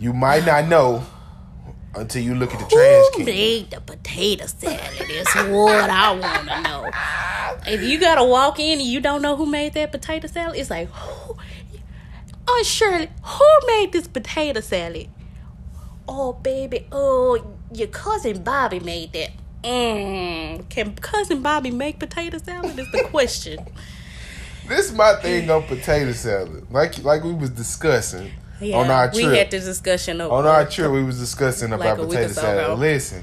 you 0.00 0.12
might 0.12 0.44
not 0.44 0.66
know 0.66 1.04
until 1.94 2.22
you 2.22 2.34
look 2.34 2.52
at 2.52 2.58
the 2.58 2.66
trash 2.66 3.04
Who 3.12 3.16
can. 3.18 3.26
made 3.26 3.70
the 3.70 3.80
potato 3.80 4.46
salad? 4.46 4.80
Is 5.10 5.28
what 5.48 5.90
I 5.90 6.10
want 6.12 6.48
to 6.48 6.62
know. 6.62 6.90
If 7.66 7.82
you 7.82 7.98
gotta 8.00 8.24
walk 8.24 8.58
in 8.58 8.78
and 8.80 8.88
you 8.88 9.00
don't 9.00 9.22
know 9.22 9.36
who 9.36 9.46
made 9.46 9.74
that 9.74 9.92
potato 9.92 10.26
salad, 10.28 10.56
it's 10.56 10.70
like, 10.70 10.88
who? 10.88 11.36
Oh, 12.48 12.62
Shirley, 12.64 13.08
who 13.22 13.48
made 13.66 13.92
this 13.92 14.08
potato 14.08 14.60
salad? 14.60 15.08
Oh, 16.08 16.32
baby, 16.32 16.86
oh, 16.90 17.54
your 17.72 17.86
cousin 17.88 18.42
Bobby 18.42 18.80
made 18.80 19.12
that. 19.12 19.30
Mm, 19.62 20.68
can 20.70 20.94
cousin 20.96 21.42
Bobby 21.42 21.70
make 21.70 21.98
potato 21.98 22.38
salad? 22.38 22.78
Is 22.78 22.90
the 22.90 23.04
question. 23.10 23.58
This 24.66 24.86
is 24.90 24.92
my 24.96 25.14
thing 25.16 25.50
on 25.50 25.64
potato 25.64 26.12
salad. 26.12 26.66
Like 26.70 27.02
like 27.04 27.22
we 27.24 27.34
was 27.34 27.50
discussing 27.50 28.30
Yeah, 28.60 28.76
on 28.78 28.90
our 28.90 29.10
trip. 29.10 29.26
we 29.26 29.36
had 29.36 29.50
this 29.50 29.64
discussion 29.64 30.20
of 30.20 30.32
on 30.32 30.46
our 30.46 30.64
trip, 30.64 30.90
we 30.90 31.02
was 31.04 31.18
discussing 31.18 31.70
Like 31.70 31.80
about 31.80 31.98
potato 32.08 32.32
salad. 32.32 32.64
ago. 32.64 32.74
Listen, 32.74 33.22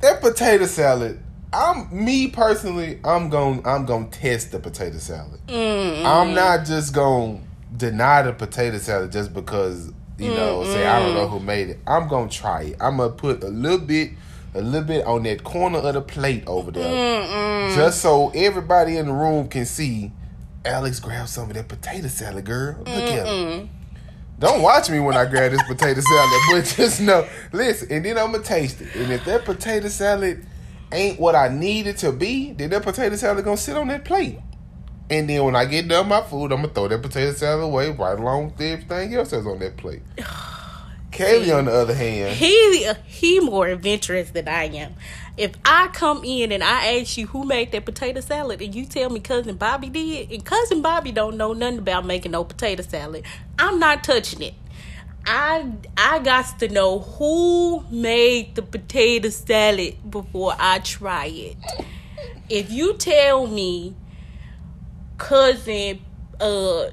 that 0.00 0.20
potato 0.20 0.66
salad. 0.66 1.20
I'm 1.52 2.04
me 2.04 2.28
personally. 2.28 2.98
I'm 3.04 3.28
going. 3.30 3.66
I'm 3.66 3.86
going 3.86 4.10
to 4.10 4.18
test 4.18 4.52
the 4.52 4.58
potato 4.58 4.98
salad. 4.98 5.40
Mm, 5.46 6.04
I'm 6.04 6.34
not 6.34 6.66
just 6.66 6.92
going 6.94 7.38
to 7.38 7.76
deny 7.76 8.22
the 8.22 8.32
potato 8.32 8.78
salad 8.78 9.12
just 9.12 9.32
because 9.34 9.92
You 10.18 10.30
know, 10.30 10.64
say 10.64 10.86
I 10.86 10.98
don't 11.00 11.14
know 11.14 11.28
who 11.28 11.40
made 11.40 11.68
it. 11.68 11.78
I'm 11.86 12.08
gonna 12.08 12.30
try 12.30 12.62
it. 12.62 12.76
I'm 12.80 12.96
gonna 12.96 13.12
put 13.12 13.44
a 13.44 13.48
little 13.48 13.78
bit, 13.86 14.12
a 14.54 14.62
little 14.62 14.86
bit 14.86 15.04
on 15.04 15.24
that 15.24 15.44
corner 15.44 15.78
of 15.78 15.92
the 15.92 16.00
plate 16.00 16.44
over 16.46 16.70
there, 16.70 17.68
just 17.74 18.00
so 18.00 18.30
everybody 18.34 18.96
in 18.96 19.06
the 19.06 19.12
room 19.12 19.48
can 19.48 19.66
see. 19.66 20.12
Alex 20.64 21.00
grab 21.00 21.28
some 21.28 21.48
of 21.50 21.54
that 21.54 21.68
potato 21.68 22.08
salad, 22.08 22.44
girl. 22.46 22.76
Look 22.78 22.88
at 22.88 23.26
her. 23.26 23.68
Don't 24.38 24.62
watch 24.62 24.88
me 24.90 25.00
when 25.00 25.16
I 25.16 25.26
grab 25.26 25.52
this 25.52 25.62
potato 25.62 26.00
salad, 26.00 26.40
but 26.50 26.64
just 26.64 27.00
know, 27.00 27.26
listen, 27.52 27.88
and 27.90 28.04
then 28.04 28.16
I'm 28.18 28.32
gonna 28.32 28.42
taste 28.42 28.80
it. 28.80 28.94
And 28.96 29.12
if 29.12 29.24
that 29.26 29.44
potato 29.44 29.88
salad 29.88 30.46
ain't 30.92 31.20
what 31.20 31.34
I 31.34 31.48
need 31.48 31.86
it 31.86 31.98
to 31.98 32.12
be, 32.12 32.52
then 32.52 32.70
that 32.70 32.82
potato 32.82 33.16
salad 33.16 33.44
gonna 33.44 33.56
sit 33.56 33.76
on 33.76 33.88
that 33.88 34.04
plate. 34.04 34.38
And 35.08 35.28
then 35.28 35.44
when 35.44 35.54
I 35.54 35.66
get 35.66 35.86
done 35.88 36.08
my 36.08 36.22
food, 36.22 36.52
I'm 36.52 36.62
gonna 36.62 36.68
throw 36.68 36.88
that 36.88 37.02
potato 37.02 37.32
salad 37.32 37.64
away 37.64 37.90
right 37.90 38.18
along 38.18 38.46
with 38.46 38.60
everything 38.60 39.14
else 39.14 39.30
that's 39.30 39.46
on 39.46 39.58
that 39.60 39.76
plate. 39.76 40.02
Kaylee, 41.12 41.56
on 41.56 41.64
the 41.64 41.72
other 41.72 41.94
hand, 41.94 42.36
He 42.36 42.92
he 43.06 43.40
more 43.40 43.68
adventurous 43.68 44.30
than 44.30 44.48
I 44.48 44.64
am. 44.64 44.94
If 45.38 45.54
I 45.64 45.88
come 45.88 46.22
in 46.24 46.52
and 46.52 46.62
I 46.62 46.98
ask 46.98 47.16
you 47.16 47.26
who 47.26 47.44
made 47.44 47.72
that 47.72 47.84
potato 47.84 48.20
salad 48.20 48.60
and 48.60 48.74
you 48.74 48.84
tell 48.84 49.08
me 49.08 49.20
cousin 49.20 49.56
Bobby 49.56 49.88
did, 49.88 50.30
and 50.30 50.44
cousin 50.44 50.82
Bobby 50.82 51.12
don't 51.12 51.36
know 51.36 51.52
nothing 51.52 51.78
about 51.78 52.04
making 52.04 52.32
no 52.32 52.44
potato 52.44 52.82
salad, 52.82 53.24
I'm 53.58 53.78
not 53.78 54.04
touching 54.04 54.42
it. 54.42 54.54
I 55.26 55.72
I 55.96 56.20
got 56.20 56.58
to 56.60 56.68
know 56.68 57.00
who 57.00 57.84
made 57.90 58.54
the 58.54 58.62
potato 58.62 59.28
salad 59.30 59.96
before 60.08 60.54
I 60.58 60.78
try 60.78 61.26
it. 61.26 61.56
If 62.48 62.70
you 62.70 62.94
tell 62.94 63.46
me 63.46 63.94
cousin 65.18 66.00
uh 66.40 66.90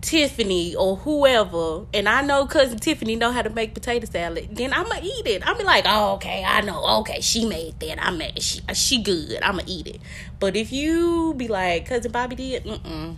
Tiffany 0.00 0.74
or 0.74 0.96
whoever, 0.96 1.86
and 1.94 2.08
I 2.08 2.22
know 2.22 2.46
cousin 2.46 2.78
Tiffany 2.78 3.14
know 3.14 3.30
how 3.30 3.42
to 3.42 3.50
make 3.50 3.72
potato 3.72 4.06
salad, 4.06 4.48
then 4.52 4.72
I'ma 4.72 4.96
eat 5.00 5.26
it. 5.26 5.46
I'll 5.46 5.56
be 5.56 5.64
like, 5.64 5.84
oh 5.86 6.14
okay, 6.14 6.44
I 6.44 6.60
know. 6.60 6.84
Okay, 7.00 7.20
she 7.20 7.46
made 7.46 7.78
that. 7.80 8.04
I 8.04 8.10
made 8.10 8.40
she 8.42 8.60
she 8.74 9.02
good. 9.02 9.42
I'ma 9.42 9.62
eat 9.66 9.86
it. 9.86 10.00
But 10.38 10.56
if 10.56 10.72
you 10.72 11.34
be 11.36 11.48
like 11.48 11.86
cousin 11.86 12.12
Bobby 12.12 12.36
did, 12.36 12.64
mm 12.64 12.80
mm 12.80 13.16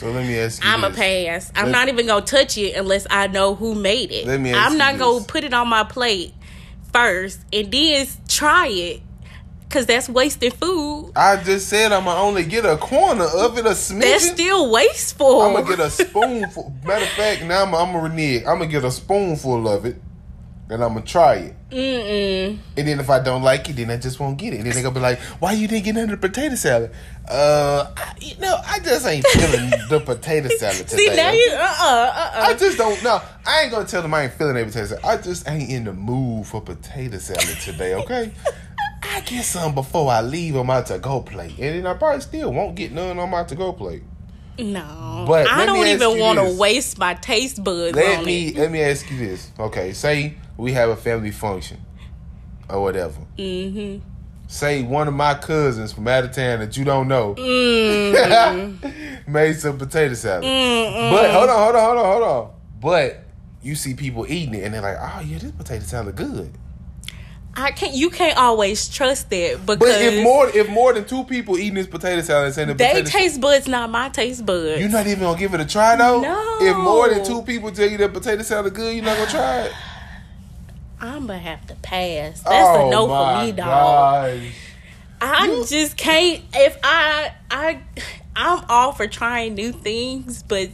so 0.00 0.10
let 0.10 0.26
me 0.26 0.38
ask 0.38 0.64
you 0.64 0.70
I'm 0.70 0.82
a 0.82 0.90
pass. 0.90 1.52
I'm 1.54 1.66
Let- 1.66 1.72
not 1.72 1.88
even 1.88 2.06
gonna 2.06 2.24
touch 2.24 2.56
it 2.56 2.74
unless 2.74 3.06
I 3.10 3.26
know 3.26 3.54
who 3.54 3.74
made 3.74 4.10
it. 4.10 4.26
Let 4.26 4.40
me 4.40 4.52
ask 4.52 4.70
I'm 4.70 4.78
not 4.78 4.98
gonna 4.98 5.18
this. 5.18 5.26
put 5.26 5.44
it 5.44 5.52
on 5.52 5.68
my 5.68 5.84
plate 5.84 6.32
first 6.92 7.40
and 7.52 7.70
then 7.70 8.06
try 8.26 8.66
it, 8.68 9.02
cause 9.68 9.86
that's 9.86 10.08
wasting 10.08 10.50
food. 10.52 11.12
I 11.14 11.36
just 11.42 11.68
said 11.68 11.92
I'm 11.92 12.04
gonna 12.04 12.18
only 12.20 12.44
get 12.44 12.64
a 12.64 12.76
corner 12.78 13.24
of 13.26 13.56
it, 13.58 13.60
a 13.60 13.94
That's 13.94 14.30
still 14.30 14.70
wasteful. 14.70 15.42
I'm 15.42 15.52
gonna 15.52 15.66
get 15.76 15.80
a 15.80 15.90
spoonful. 15.90 16.72
Matter 16.84 17.04
of 17.04 17.10
fact, 17.10 17.44
now 17.44 17.62
I'm, 17.62 17.74
I'm 17.74 17.92
gonna 17.92 18.08
renege. 18.08 18.42
I'm 18.46 18.58
gonna 18.58 18.66
get 18.66 18.84
a 18.84 18.90
spoonful 18.90 19.68
of 19.68 19.84
it, 19.84 20.00
and 20.70 20.82
I'm 20.82 20.94
gonna 20.94 21.04
try 21.04 21.34
it. 21.34 21.54
Mm-mm. 21.70 22.58
And 22.76 22.88
then 22.88 23.00
if 23.00 23.10
I 23.10 23.20
don't 23.20 23.42
like 23.42 23.68
it, 23.68 23.76
then 23.76 23.90
I 23.90 23.96
just 23.96 24.18
won't 24.20 24.38
get 24.38 24.52
it. 24.54 24.58
And 24.58 24.66
then 24.66 24.74
they 24.74 24.82
gonna 24.82 24.94
be 24.94 25.00
like, 25.00 25.18
"Why 25.40 25.52
you 25.52 25.68
didn't 25.68 25.84
get 25.84 25.94
none 25.94 26.04
of 26.04 26.20
the 26.20 26.28
potato 26.28 26.54
salad?" 26.54 26.90
Uh, 27.28 27.92
I, 27.96 28.14
you 28.20 28.36
know, 28.38 28.58
I 28.66 28.78
just 28.80 29.06
ain't 29.06 29.26
feeling 29.26 29.70
the 29.88 30.00
potato 30.00 30.48
salad 30.58 30.88
today. 30.88 31.06
See 31.08 31.16
now 31.16 31.30
you 31.32 31.50
uh 31.52 31.56
uh 31.58 32.12
uh 32.14 32.30
uh 32.34 32.40
I 32.46 32.54
just 32.54 32.78
don't 32.78 33.02
know. 33.02 33.20
I 33.46 33.62
ain't 33.62 33.70
gonna 33.72 33.86
tell 33.86 34.02
them 34.02 34.14
I 34.14 34.24
ain't 34.24 34.32
feeling 34.32 34.54
that 34.54 34.66
potato 34.66 34.86
salad. 34.86 35.04
I 35.04 35.16
just 35.18 35.48
ain't 35.48 35.70
in 35.70 35.84
the 35.84 35.92
mood 35.92 36.46
for 36.46 36.60
potato 36.60 37.18
salad 37.18 37.58
today. 37.60 37.94
Okay. 37.94 38.32
I 39.02 39.20
get 39.22 39.44
some 39.44 39.74
before 39.74 40.10
I 40.10 40.20
leave 40.22 40.56
on 40.56 40.66
my 40.66 40.82
to 40.82 40.98
go 40.98 41.20
plate, 41.20 41.58
and 41.58 41.76
then 41.84 41.86
I 41.86 41.94
probably 41.94 42.20
still 42.20 42.52
won't 42.52 42.74
get 42.76 42.92
none 42.92 43.18
on 43.18 43.30
my 43.30 43.42
to 43.44 43.54
go 43.54 43.72
plate. 43.72 44.02
No, 44.58 45.24
But 45.26 45.48
I 45.48 45.64
don't 45.64 45.86
even 45.86 46.18
want 46.18 46.38
to 46.38 46.54
waste 46.58 46.98
my 46.98 47.14
taste 47.14 47.64
buds 47.64 47.96
Let 47.96 48.18
on 48.18 48.24
me 48.26 48.48
it. 48.48 48.56
let 48.56 48.70
me 48.70 48.82
ask 48.82 49.10
you 49.10 49.16
this. 49.16 49.50
Okay, 49.58 49.92
say 49.94 50.34
we 50.60 50.72
have 50.72 50.90
a 50.90 50.96
family 50.96 51.30
function 51.30 51.78
or 52.68 52.82
whatever. 52.82 53.20
Mm-hmm. 53.38 54.06
Say 54.46 54.82
one 54.82 55.08
of 55.08 55.14
my 55.14 55.34
cousins 55.34 55.92
from 55.92 56.08
out 56.08 56.24
of 56.24 56.32
town 56.32 56.58
that 56.58 56.76
you 56.76 56.84
don't 56.84 57.06
know 57.08 57.34
Mm-hmm. 57.36 58.86
made 59.32 59.56
some 59.56 59.78
potato 59.78 60.14
salad. 60.14 60.44
Mm-mm. 60.44 61.10
But 61.10 61.30
hold 61.30 61.48
on, 61.50 61.58
hold 61.58 61.76
on, 61.76 61.82
hold 61.84 61.98
on, 61.98 62.04
hold 62.04 62.22
on. 62.22 62.50
But 62.80 63.24
you 63.62 63.74
see 63.74 63.94
people 63.94 64.26
eating 64.28 64.54
it 64.54 64.64
and 64.64 64.74
they're 64.74 64.80
like, 64.82 64.96
"Oh 64.98 65.20
yeah, 65.20 65.38
this 65.38 65.52
potato 65.52 65.84
salad 65.84 66.16
good." 66.16 66.52
I 67.54 67.72
can't. 67.72 67.94
You 67.94 68.10
can't 68.10 68.38
always 68.38 68.88
trust 68.88 69.30
that 69.30 69.66
because 69.66 69.78
But 69.78 70.00
if 70.00 70.22
more 70.22 70.48
if 70.48 70.68
more 70.70 70.92
than 70.92 71.04
two 71.04 71.24
people 71.24 71.58
eating 71.58 71.74
this 71.74 71.86
potato 71.86 72.20
salad 72.22 72.46
and 72.46 72.54
saying 72.54 72.68
the 72.68 72.74
they 72.74 73.02
taste 73.02 73.40
buds 73.40 73.66
not 73.68 73.90
my 73.90 74.08
taste 74.08 74.46
buds. 74.46 74.80
you're 74.80 74.88
not 74.88 75.06
even 75.06 75.20
gonna 75.20 75.38
give 75.38 75.52
it 75.54 75.60
a 75.60 75.66
try 75.66 75.96
though. 75.96 76.20
No. 76.20 76.58
If 76.60 76.76
more 76.76 77.08
than 77.08 77.24
two 77.24 77.42
people 77.42 77.70
tell 77.72 77.88
you 77.88 77.98
that 77.98 78.12
potato 78.12 78.42
salad 78.42 78.66
is 78.66 78.72
good, 78.72 78.94
you're 78.94 79.04
not 79.04 79.16
gonna 79.16 79.30
try 79.30 79.60
it. 79.62 79.72
I'm 81.00 81.26
gonna 81.26 81.38
have 81.38 81.66
to 81.68 81.74
pass. 81.76 82.40
That's 82.42 82.68
oh 82.78 82.86
a 82.86 82.90
no 82.90 83.06
for 83.08 83.44
me, 83.44 83.52
dog. 83.52 83.66
gosh. 83.66 84.52
I 85.22 85.64
just 85.68 85.96
can't. 85.96 86.42
If 86.54 86.78
I, 86.82 87.32
I, 87.50 87.80
I'm 88.36 88.64
all 88.68 88.92
for 88.92 89.06
trying 89.06 89.54
new 89.54 89.72
things, 89.72 90.42
but 90.42 90.70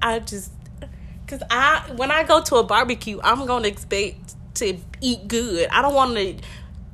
I 0.00 0.20
just, 0.20 0.52
cause 1.26 1.42
I 1.50 1.90
when 1.96 2.10
I 2.10 2.22
go 2.24 2.42
to 2.42 2.56
a 2.56 2.62
barbecue, 2.62 3.20
I'm 3.22 3.46
gonna 3.46 3.68
expect 3.68 4.34
to 4.56 4.76
eat 5.00 5.26
good. 5.28 5.68
I 5.70 5.82
don't 5.82 5.94
want 5.94 6.14
to 6.16 6.36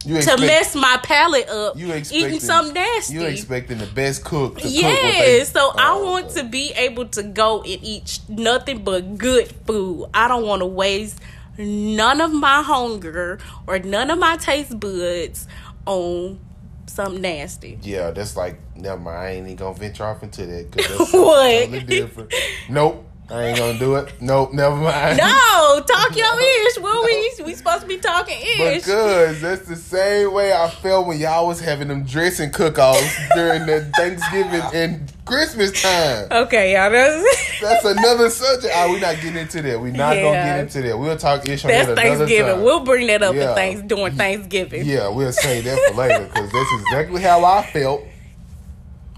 You 0.06 0.22
to 0.22 0.36
mess 0.38 0.74
my 0.74 0.98
palate 1.02 1.48
up. 1.48 1.76
You 1.76 1.92
eating 1.94 2.40
something 2.40 2.74
nasty. 2.74 3.14
You 3.14 3.22
expecting 3.24 3.78
the 3.78 3.86
best 3.86 4.24
cook 4.24 4.56
to 4.56 4.62
cook 4.62 4.70
they- 4.70 5.44
so 5.44 5.72
I 5.76 5.92
Oh, 5.92 6.04
want 6.04 6.30
to 6.30 6.44
be 6.44 6.72
able 6.76 7.06
to 7.08 7.22
go 7.22 7.58
and 7.62 7.78
eat 7.82 8.20
nothing 8.28 8.84
but 8.84 9.18
good 9.18 9.48
food. 9.66 10.08
I 10.14 10.28
don't 10.28 10.46
want 10.46 10.60
to 10.60 10.66
waste 10.66 11.18
none 11.58 12.20
of 12.20 12.32
my 12.32 12.62
hunger 12.62 13.38
or 13.66 13.78
none 13.78 14.10
of 14.10 14.18
my 14.18 14.36
taste 14.36 14.78
buds 14.78 15.46
on 15.86 16.38
something 16.86 17.20
nasty. 17.20 17.78
Yeah, 17.82 18.10
that's 18.10 18.36
like 18.36 18.58
never 18.76 19.00
mind. 19.00 19.18
I 19.18 19.28
ain't 19.30 19.46
even 19.46 19.56
gonna 19.56 19.74
venture 19.78 20.04
off 20.04 20.22
into 20.22 20.46
that 20.46 20.70
because 20.70 20.98
that's 20.98 21.12
What? 21.12 21.50
totally 21.60 21.80
different. 21.80 22.34
Nope, 22.68 23.04
I 23.28 23.44
ain't 23.46 23.58
gonna 23.58 23.78
do 23.78 23.96
it. 23.96 24.12
Nope, 24.20 24.52
never 24.52 24.76
mind. 24.76 25.18
No, 25.18 25.82
talk 25.86 26.16
your 26.16 26.40
ears. 26.40 26.76
What 26.78 27.04
we 27.04 27.44
we 27.44 27.54
supposed 27.54 27.82
to 27.82 27.86
be 27.88 27.96
talking 27.98 28.38
ears? 28.58 28.84
Because 28.84 29.40
that's 29.40 29.66
the 29.68 29.76
same 29.76 30.32
way 30.32 30.52
I 30.52 30.68
felt 30.70 31.06
when 31.06 31.18
y'all 31.18 31.46
was 31.46 31.60
having 31.60 31.88
them 31.88 32.04
dressing 32.04 32.50
cook-offs 32.50 33.16
during 33.34 33.66
the 33.66 33.90
Thanksgiving 33.96 34.62
and 34.72 35.12
Christmas 35.26 35.82
time. 35.82 36.28
Okay, 36.30 36.72
y'all. 36.74 36.90
That's, 36.90 37.60
That's 37.60 37.84
another 37.84 38.30
subject. 38.30 38.72
Ah, 38.74 38.88
we 38.90 39.00
not 39.00 39.16
getting 39.16 39.36
into 39.36 39.60
that. 39.62 39.80
We're 39.80 39.90
not 39.92 40.14
gonna 40.14 40.32
get 40.32 40.60
into 40.60 40.82
that. 40.82 40.98
We'll 40.98 41.16
talk 41.16 41.48
ish 41.48 41.64
on 41.64 41.70
that's 41.70 41.88
that 41.88 41.96
Thanksgiving. 41.96 42.54
time. 42.54 42.62
We'll 42.62 42.84
bring 42.84 43.06
that 43.08 43.22
up 43.22 43.34
Yeah. 43.34 43.50
at 43.50 43.56
thanks 43.56 43.82
during 43.82 44.14
Thanksgiving. 44.16 44.84
Yeah, 44.86 45.08
we'll 45.08 45.32
say 45.32 45.60
that 45.62 45.78
for 45.88 45.94
later 45.94 46.24
because 46.24 46.50
that's 46.52 46.70
exactly 46.82 47.22
how 47.22 47.44
I 47.44 47.62
felt 47.72 48.02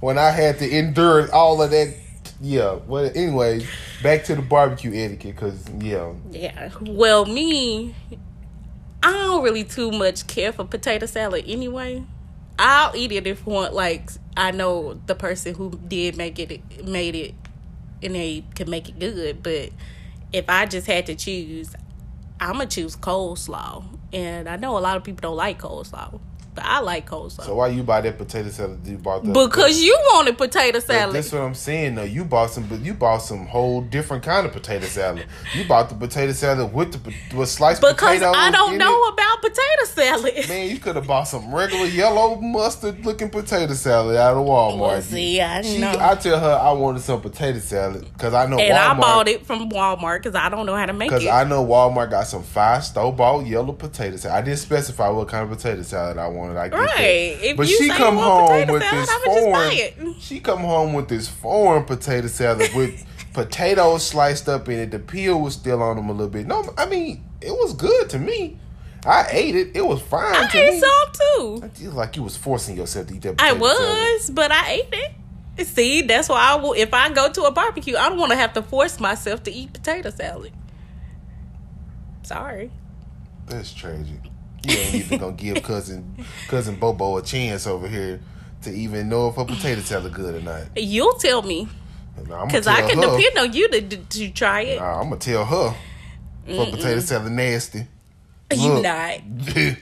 when 0.01 0.17
I 0.19 0.31
had 0.31 0.59
to 0.61 0.69
endure 0.79 1.33
all 1.35 1.61
of 1.61 1.71
that. 1.73 1.95
Yeah. 2.41 2.79
Well, 2.87 3.11
anyways, 3.15 3.69
back 4.03 4.25
to 4.25 4.35
the 4.37 4.43
barbecue 4.43 4.93
etiquette 4.95 5.35
because 5.35 5.65
yeah, 5.81 6.13
Yeah. 6.31 6.71
Well, 6.81 7.27
me, 7.27 7.95
I 9.03 9.11
don't 9.13 9.43
really 9.43 9.65
too 9.65 9.91
much 9.91 10.27
care 10.27 10.53
for 10.53 10.65
potato 10.65 11.07
salad 11.07 11.45
anyway. 11.47 12.05
I'll 12.59 12.95
eat 12.97 13.13
it 13.13 13.27
if 13.27 13.47
one 13.47 13.73
like 13.73 14.11
I 14.37 14.51
know 14.51 15.01
the 15.07 15.15
person 15.15 15.55
who 15.55 15.71
did 15.87 16.17
make 16.17 16.39
it 16.39 16.85
made 16.85 17.15
it 17.15 17.35
and 18.03 18.15
they 18.15 18.45
can 18.55 18.69
make 18.69 18.89
it 18.89 18.99
good. 18.99 19.43
But 19.43 19.71
if 20.33 20.49
I 20.49 20.67
just 20.67 20.87
had 20.87 21.07
to 21.07 21.15
choose, 21.15 21.75
I'm 22.41 22.55
gonna 22.55 22.67
choose 22.67 22.97
coleslaw. 22.97 23.85
And 24.13 24.49
I 24.49 24.57
know 24.57 24.77
a 24.77 24.81
lot 24.81 24.97
of 24.97 25.05
people 25.05 25.21
don't 25.21 25.37
like 25.37 25.61
coleslaw, 25.61 26.19
but 26.59 26.67
I 26.67 26.81
like 26.81 27.09
coleslaw 27.09 27.45
so 27.45 27.55
why 27.55 27.69
you 27.69 27.83
buy 27.83 28.01
that 28.01 28.19
potato 28.19 28.49
salad? 28.49 28.81
You 28.87 28.99
bought 28.99 29.25
the 29.25 29.33
because 29.33 29.81
you 29.81 29.97
wanted 30.13 30.37
potato 30.37 30.81
salad. 30.81 31.15
That's 31.15 31.33
what 31.33 31.43
I'm 31.43 31.55
saying. 31.55 31.95
though. 31.95 32.03
you 32.05 32.25
bought 32.25 32.51
some, 32.51 32.65
but 32.67 32.81
you 32.81 32.95
bought 32.95 33.19
some 33.19 33.47
whole 33.47 33.81
different 33.81 34.23
kind 34.25 34.47
of 34.47 34.53
potato 34.53 34.87
salad. 34.87 35.27
You 35.55 35.67
bought 35.67 35.89
the 35.89 35.95
potato 35.95 36.33
salad 36.33 36.73
with 36.73 36.93
the 36.93 37.37
with 37.37 37.49
sliced 37.49 37.81
because 37.81 37.95
potatoes. 38.19 38.35
I 38.37 38.51
don't 38.51 38.77
know 38.79 39.05
It. 39.07 39.13
about 39.15 39.41
potato 39.43 39.85
salad. 39.85 40.49
Man, 40.49 40.69
you 40.71 40.79
could 40.79 40.97
have 40.97 41.07
bought 41.07 41.25
some 41.25 41.55
regular 41.55 41.87
yellow 41.87 42.41
mustard 42.41 43.05
looking 43.05 43.31
potato 43.31 43.75
salad 43.75 44.17
out 44.17 44.37
of 44.37 44.45
Walmart. 44.47 44.79
Well, 44.81 45.03
see, 45.03 45.41
I 45.41 45.63
She- 45.63 45.79
know. 45.79 45.95
I 45.99 46.15
tell 46.17 46.39
her 46.41 46.53
I 46.61 46.73
wanted 46.73 47.03
some 47.03 47.21
potato 47.21 47.59
salad 47.59 48.05
because 48.13 48.35
I 48.35 48.47
know 48.47 48.59
and 48.59 48.75
Walmart. 48.75 48.97
I 48.97 49.01
bought 49.01 49.29
it 49.29 49.47
from 49.47 49.71
Walmart 49.71 50.19
because 50.23 50.35
I 50.35 50.49
don't 50.49 50.67
know 50.67 50.75
how 50.75 50.87
to 50.87 50.93
make 50.93 51.11
it. 51.13 51.19
Because. 51.21 51.27
I 51.29 51.45
know 51.45 51.65
Walmart 51.65 52.11
got 52.11 52.27
some 52.27 52.43
five 52.43 52.85
store 52.85 53.13
bought 53.13 53.47
yellow 53.47 53.73
potato 53.73 54.17
salad. 54.17 54.43
I 54.43 54.45
didn't 54.45 54.59
specify 54.59 55.09
what 55.09 55.29
kind 55.29 55.45
of 55.51 55.57
potato 55.57 55.83
salad 55.83 56.19
I 56.19 56.27
wanted. 56.29 56.48
I 56.57 56.69
get. 56.69 56.79
Right. 56.79 57.37
If 57.43 57.57
but 57.57 57.69
you 57.69 57.77
she 57.79 57.89
say 57.89 57.97
come 57.97 58.17
home 58.17 58.69
with 58.69 58.83
salad, 58.83 59.03
this 59.03 59.11
I'ma 59.11 59.35
just 59.35 59.47
buy 59.53 59.93
foreign. 59.97 60.21
She 60.21 60.41
come 60.41 60.61
home 60.61 60.93
with 60.95 61.09
this 61.09 61.29
foreign 61.29 61.85
potato 61.85 62.27
salad 62.29 62.71
with 62.75 63.05
potatoes 63.33 64.07
sliced 64.07 64.49
up 64.49 64.69
in 64.69 64.79
it. 64.79 64.91
The 64.91 64.99
peel 64.99 65.41
was 65.41 65.55
still 65.55 65.83
on 65.83 65.97
them 65.97 66.09
a 66.09 66.13
little 66.13 66.29
bit. 66.29 66.47
No, 66.47 66.65
I 66.79 66.87
mean 66.87 67.25
it 67.41 67.53
was 67.53 67.75
good 67.75 68.09
to 68.11 68.19
me. 68.19 68.59
I 69.07 69.27
ate 69.31 69.55
it. 69.55 69.77
It 69.77 69.87
was 69.87 70.03
fine 70.03 70.35
I 70.35 70.49
to 70.49 70.59
ate 70.59 70.75
me. 70.75 70.81
some 70.81 71.13
too. 71.13 71.61
I 71.65 71.69
feel 71.69 71.93
like 71.93 72.17
you 72.17 72.23
was 72.25 72.37
forcing 72.37 72.77
yourself 72.77 73.07
to 73.09 73.15
eat 73.15 73.23
that. 73.23 73.41
I 73.41 73.53
Potato 73.53 73.67
salad. 73.67 73.89
was, 74.15 74.31
but 74.31 74.51
I 74.53 74.71
ate 74.73 74.89
it. 74.93 75.67
See, 75.67 76.03
that's 76.03 76.29
why 76.29 76.41
I 76.53 76.55
will. 76.57 76.73
If 76.73 76.93
I 76.95 77.11
go 77.13 77.31
to 77.33 77.43
a 77.45 77.51
barbecue, 77.53 77.97
I 77.97 78.09
don't 78.09 78.19
want 78.19 78.31
to 78.33 78.37
have 78.37 78.53
to 78.55 78.63
force 78.63 78.99
myself 79.01 79.43
to 79.45 79.53
eat 79.53 79.73
potato 79.73 80.11
salad. 80.11 80.53
Sorry. 82.23 82.71
That's 83.47 83.73
tragic. 83.73 84.21
You 84.65 84.77
ain't 84.77 84.95
even 84.95 85.19
gonna 85.19 85.33
give 85.33 85.63
cousin 85.63 86.25
cousin 86.49 86.77
Bobo 86.77 87.17
a 87.17 87.23
chance 87.23 87.67
over 87.67 87.89
here 87.89 88.21
to 88.63 88.71
even 88.71 89.09
know 89.09 89.29
if 89.29 89.37
her 89.37 89.45
potato 89.45 89.81
salad 89.81 90.13
good 90.13 90.35
or 90.35 90.41
not. 90.41 90.63
You'll 90.77 91.15
tell 91.15 91.43
me. 91.43 91.69
Because 92.17 92.67
I 92.67 92.81
can 92.89 93.01
her. 93.01 93.17
depend 93.17 93.39
on 93.39 93.53
you 93.53 93.69
to, 93.69 93.81
to, 93.81 94.31
try 94.31 94.63
it. 94.63 94.81
Nah, 94.81 95.01
I'm 95.01 95.09
gonna 95.09 95.21
tell 95.21 95.45
her. 95.45 95.75
For 96.47 96.67
potato 96.67 97.01
salad 97.01 97.31
nasty. 97.31 97.87
you 98.53 98.73
Look. 98.73 98.83
not. 98.83 99.21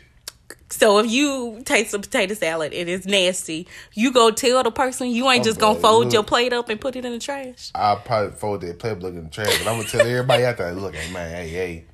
So 0.69 0.99
if 0.99 1.11
you 1.11 1.63
taste 1.65 1.93
some 1.93 2.03
potato 2.03 2.35
salad 2.35 2.73
and 2.75 2.89
it's 2.89 3.07
nasty, 3.07 3.69
you 3.95 4.13
go 4.13 4.33
tell 4.33 4.63
the 4.65 4.73
person 4.73 5.09
you 5.09 5.31
ain't 5.31 5.41
I'm 5.41 5.45
just 5.45 5.61
gonna 5.61 5.79
fold 5.79 6.07
look. 6.07 6.13
your 6.13 6.25
plate 6.25 6.53
up 6.53 6.69
and 6.69 6.81
put 6.81 6.97
it 6.97 7.05
in 7.05 7.13
the 7.13 7.21
trash. 7.21 7.71
I'll 7.75 7.97
probably 7.99 8.33
fold 8.33 8.63
that 8.63 8.79
playbook 8.79 9.11
in 9.17 9.25
the 9.25 9.31
trash, 9.31 9.59
but 9.59 9.69
I'm 9.69 9.79
gonna 9.79 9.85
tell 9.85 10.01
everybody 10.01 10.45
out 10.45 10.57
there, 10.57 10.73
look, 10.73 10.95
hey 10.95 11.13
man, 11.13 11.31
hey, 11.31 11.49
hey. 11.49 11.85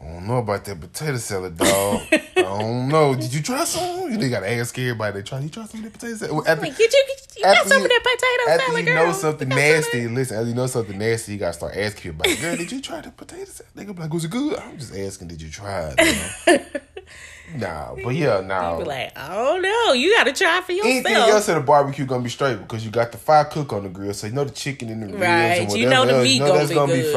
I 0.00 0.04
don't 0.12 0.26
know 0.26 0.38
about 0.38 0.64
that 0.66 0.78
potato 0.80 1.16
salad, 1.16 1.56
dog. 1.56 2.02
I 2.12 2.18
don't 2.36 2.88
know. 2.88 3.14
Did 3.14 3.32
you 3.32 3.42
try 3.42 3.64
some? 3.64 4.12
You 4.12 4.28
gotta 4.28 4.50
ask 4.52 4.78
everybody. 4.78 5.18
They 5.18 5.22
try. 5.22 5.40
You 5.40 5.48
try 5.48 5.64
some 5.64 5.80
of 5.80 5.84
that 5.84 5.92
potato 5.98 6.16
salad? 6.16 6.34
Well, 6.34 6.44
After, 6.46 6.66
Like, 6.66 6.78
you, 6.78 6.88
you 7.36 7.42
got 7.42 7.66
some 7.66 7.78
you- 7.78 7.84
of 7.84 7.90
that 7.90 8.02
potato 8.02 8.50
after 8.52 8.66
salad, 8.66 8.86
you 8.86 8.92
girl. 8.94 9.06
know 9.06 9.12
something 9.12 9.50
You 9.50 9.56
got 9.56 9.62
some 9.62 9.74
of 9.74 9.74
nasty, 9.84 10.08
listen. 10.08 10.36
After 10.36 10.48
you 10.48 10.54
know 10.54 10.66
something 10.66 10.98
nasty, 10.98 11.32
you 11.32 11.38
gotta 11.38 11.52
start 11.54 11.76
asking 11.76 12.10
about. 12.10 12.26
it. 12.26 12.40
Girl, 12.40 12.56
did 12.56 12.70
you 12.72 12.80
try 12.82 13.00
the 13.00 13.10
potato 13.10 13.44
salad? 13.46 13.72
They 13.74 13.82
gonna 13.84 13.94
be 13.94 14.02
like, 14.02 14.12
was 14.12 14.24
it 14.26 14.30
good? 14.30 14.58
I'm 14.58 14.78
just 14.78 14.94
asking, 14.94 15.28
did 15.28 15.40
you 15.40 15.48
try 15.50 15.94
it? 15.98 16.82
nah, 17.56 17.94
but 18.04 18.14
yeah, 18.14 18.40
nah. 18.42 18.78
Be 18.78 18.84
like, 18.84 19.16
I 19.16 19.34
don't 19.34 19.62
know. 19.62 19.92
You 19.94 20.14
got 20.14 20.24
to 20.24 20.32
try 20.34 20.60
for 20.60 20.72
yourself. 20.72 20.92
Anything 20.94 21.14
else 21.14 21.48
at 21.48 21.56
a 21.56 21.60
barbecue 21.60 22.04
gonna 22.04 22.22
be 22.22 22.28
straight 22.28 22.56
because 22.58 22.84
you 22.84 22.90
got 22.90 23.12
the 23.12 23.18
fire 23.18 23.44
cook 23.44 23.72
on 23.72 23.84
the 23.84 23.88
grill, 23.88 24.12
so 24.12 24.26
you 24.26 24.34
know 24.34 24.44
the 24.44 24.50
chicken 24.50 24.90
and 24.90 25.02
the 25.02 25.06
ribs 25.06 25.20
Right, 25.20 25.60
and 25.62 25.72
you 25.72 25.88
know 25.88 26.04
the 26.04 26.12
else, 26.16 26.24
meat 26.24 26.34
you 26.34 26.40
know 26.40 26.46
gonna 26.48 26.58
that's 26.58 26.68
be 26.68 26.74
gonna 26.74 26.92
be 26.92 27.00
good. 27.02 27.12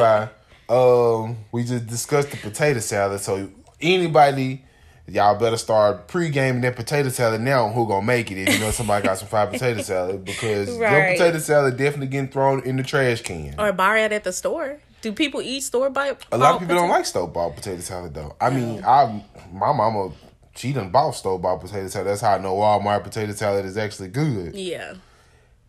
Um, 0.70 1.36
we 1.50 1.64
just 1.64 1.88
discussed 1.88 2.30
the 2.30 2.36
potato 2.36 2.78
salad, 2.78 3.20
so 3.20 3.50
anybody, 3.80 4.64
y'all 5.08 5.36
better 5.36 5.56
start 5.56 6.06
pre-gaming 6.06 6.60
that 6.60 6.76
potato 6.76 7.08
salad 7.08 7.40
now. 7.40 7.68
Who 7.70 7.88
gonna 7.88 8.06
make 8.06 8.30
it? 8.30 8.38
If 8.38 8.54
you 8.54 8.60
know 8.60 8.70
somebody 8.70 9.04
got 9.04 9.18
some 9.18 9.26
fried 9.26 9.50
potato 9.52 9.82
salad, 9.82 10.24
because 10.24 10.68
your 10.68 10.88
potato 10.88 11.38
salad 11.38 11.76
definitely 11.76 12.06
getting 12.06 12.30
thrown 12.30 12.62
in 12.62 12.76
the 12.76 12.84
trash 12.84 13.20
can. 13.20 13.56
or 13.58 13.72
buy 13.72 13.98
it 13.98 14.12
at 14.12 14.22
the 14.22 14.32
store. 14.32 14.78
Do 15.00 15.12
people 15.12 15.42
eat 15.42 15.62
store 15.62 15.90
bought? 15.90 16.24
A 16.30 16.38
lot 16.38 16.54
of 16.54 16.60
people 16.60 16.76
don't 16.76 16.88
like 16.88 17.04
store 17.04 17.26
bought 17.26 17.56
potato 17.56 17.80
salad 17.80 18.14
though. 18.14 18.36
I 18.40 18.50
mean, 18.50 18.84
I 18.84 19.24
my 19.52 19.72
mama 19.72 20.12
she 20.54 20.72
done 20.72 20.90
bought 20.90 21.12
store 21.12 21.40
bought 21.40 21.62
potato 21.62 21.88
salad. 21.88 22.06
That's 22.06 22.20
how 22.20 22.34
I 22.34 22.38
know 22.38 22.54
Walmart 22.54 23.02
potato 23.02 23.32
salad 23.32 23.64
is 23.64 23.76
actually 23.76 24.08
good. 24.08 24.54
Yeah. 24.54 24.94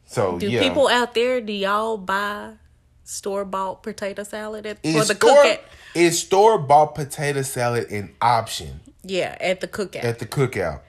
So 0.05 0.37
Do 0.37 0.47
yeah, 0.47 0.61
people 0.61 0.89
out 0.89 1.15
there? 1.15 1.41
Do 1.41 1.53
y'all 1.53 1.97
buy 1.97 2.53
store 3.11 3.45
bought 3.45 3.83
potato 3.83 4.23
salad 4.23 4.65
at, 4.65 4.77
for 4.81 4.91
the 4.91 5.03
store 5.15 5.43
cookout? 5.43 5.59
is 5.93 6.19
store 6.19 6.57
bought 6.57 6.95
potato 6.95 7.41
salad 7.41 7.91
an 7.91 8.13
option 8.21 8.79
Yeah, 9.03 9.37
at 9.41 9.59
the 9.61 9.67
cookout. 9.67 10.03
at 10.03 10.19
the 10.19 10.25
cookout? 10.25 10.81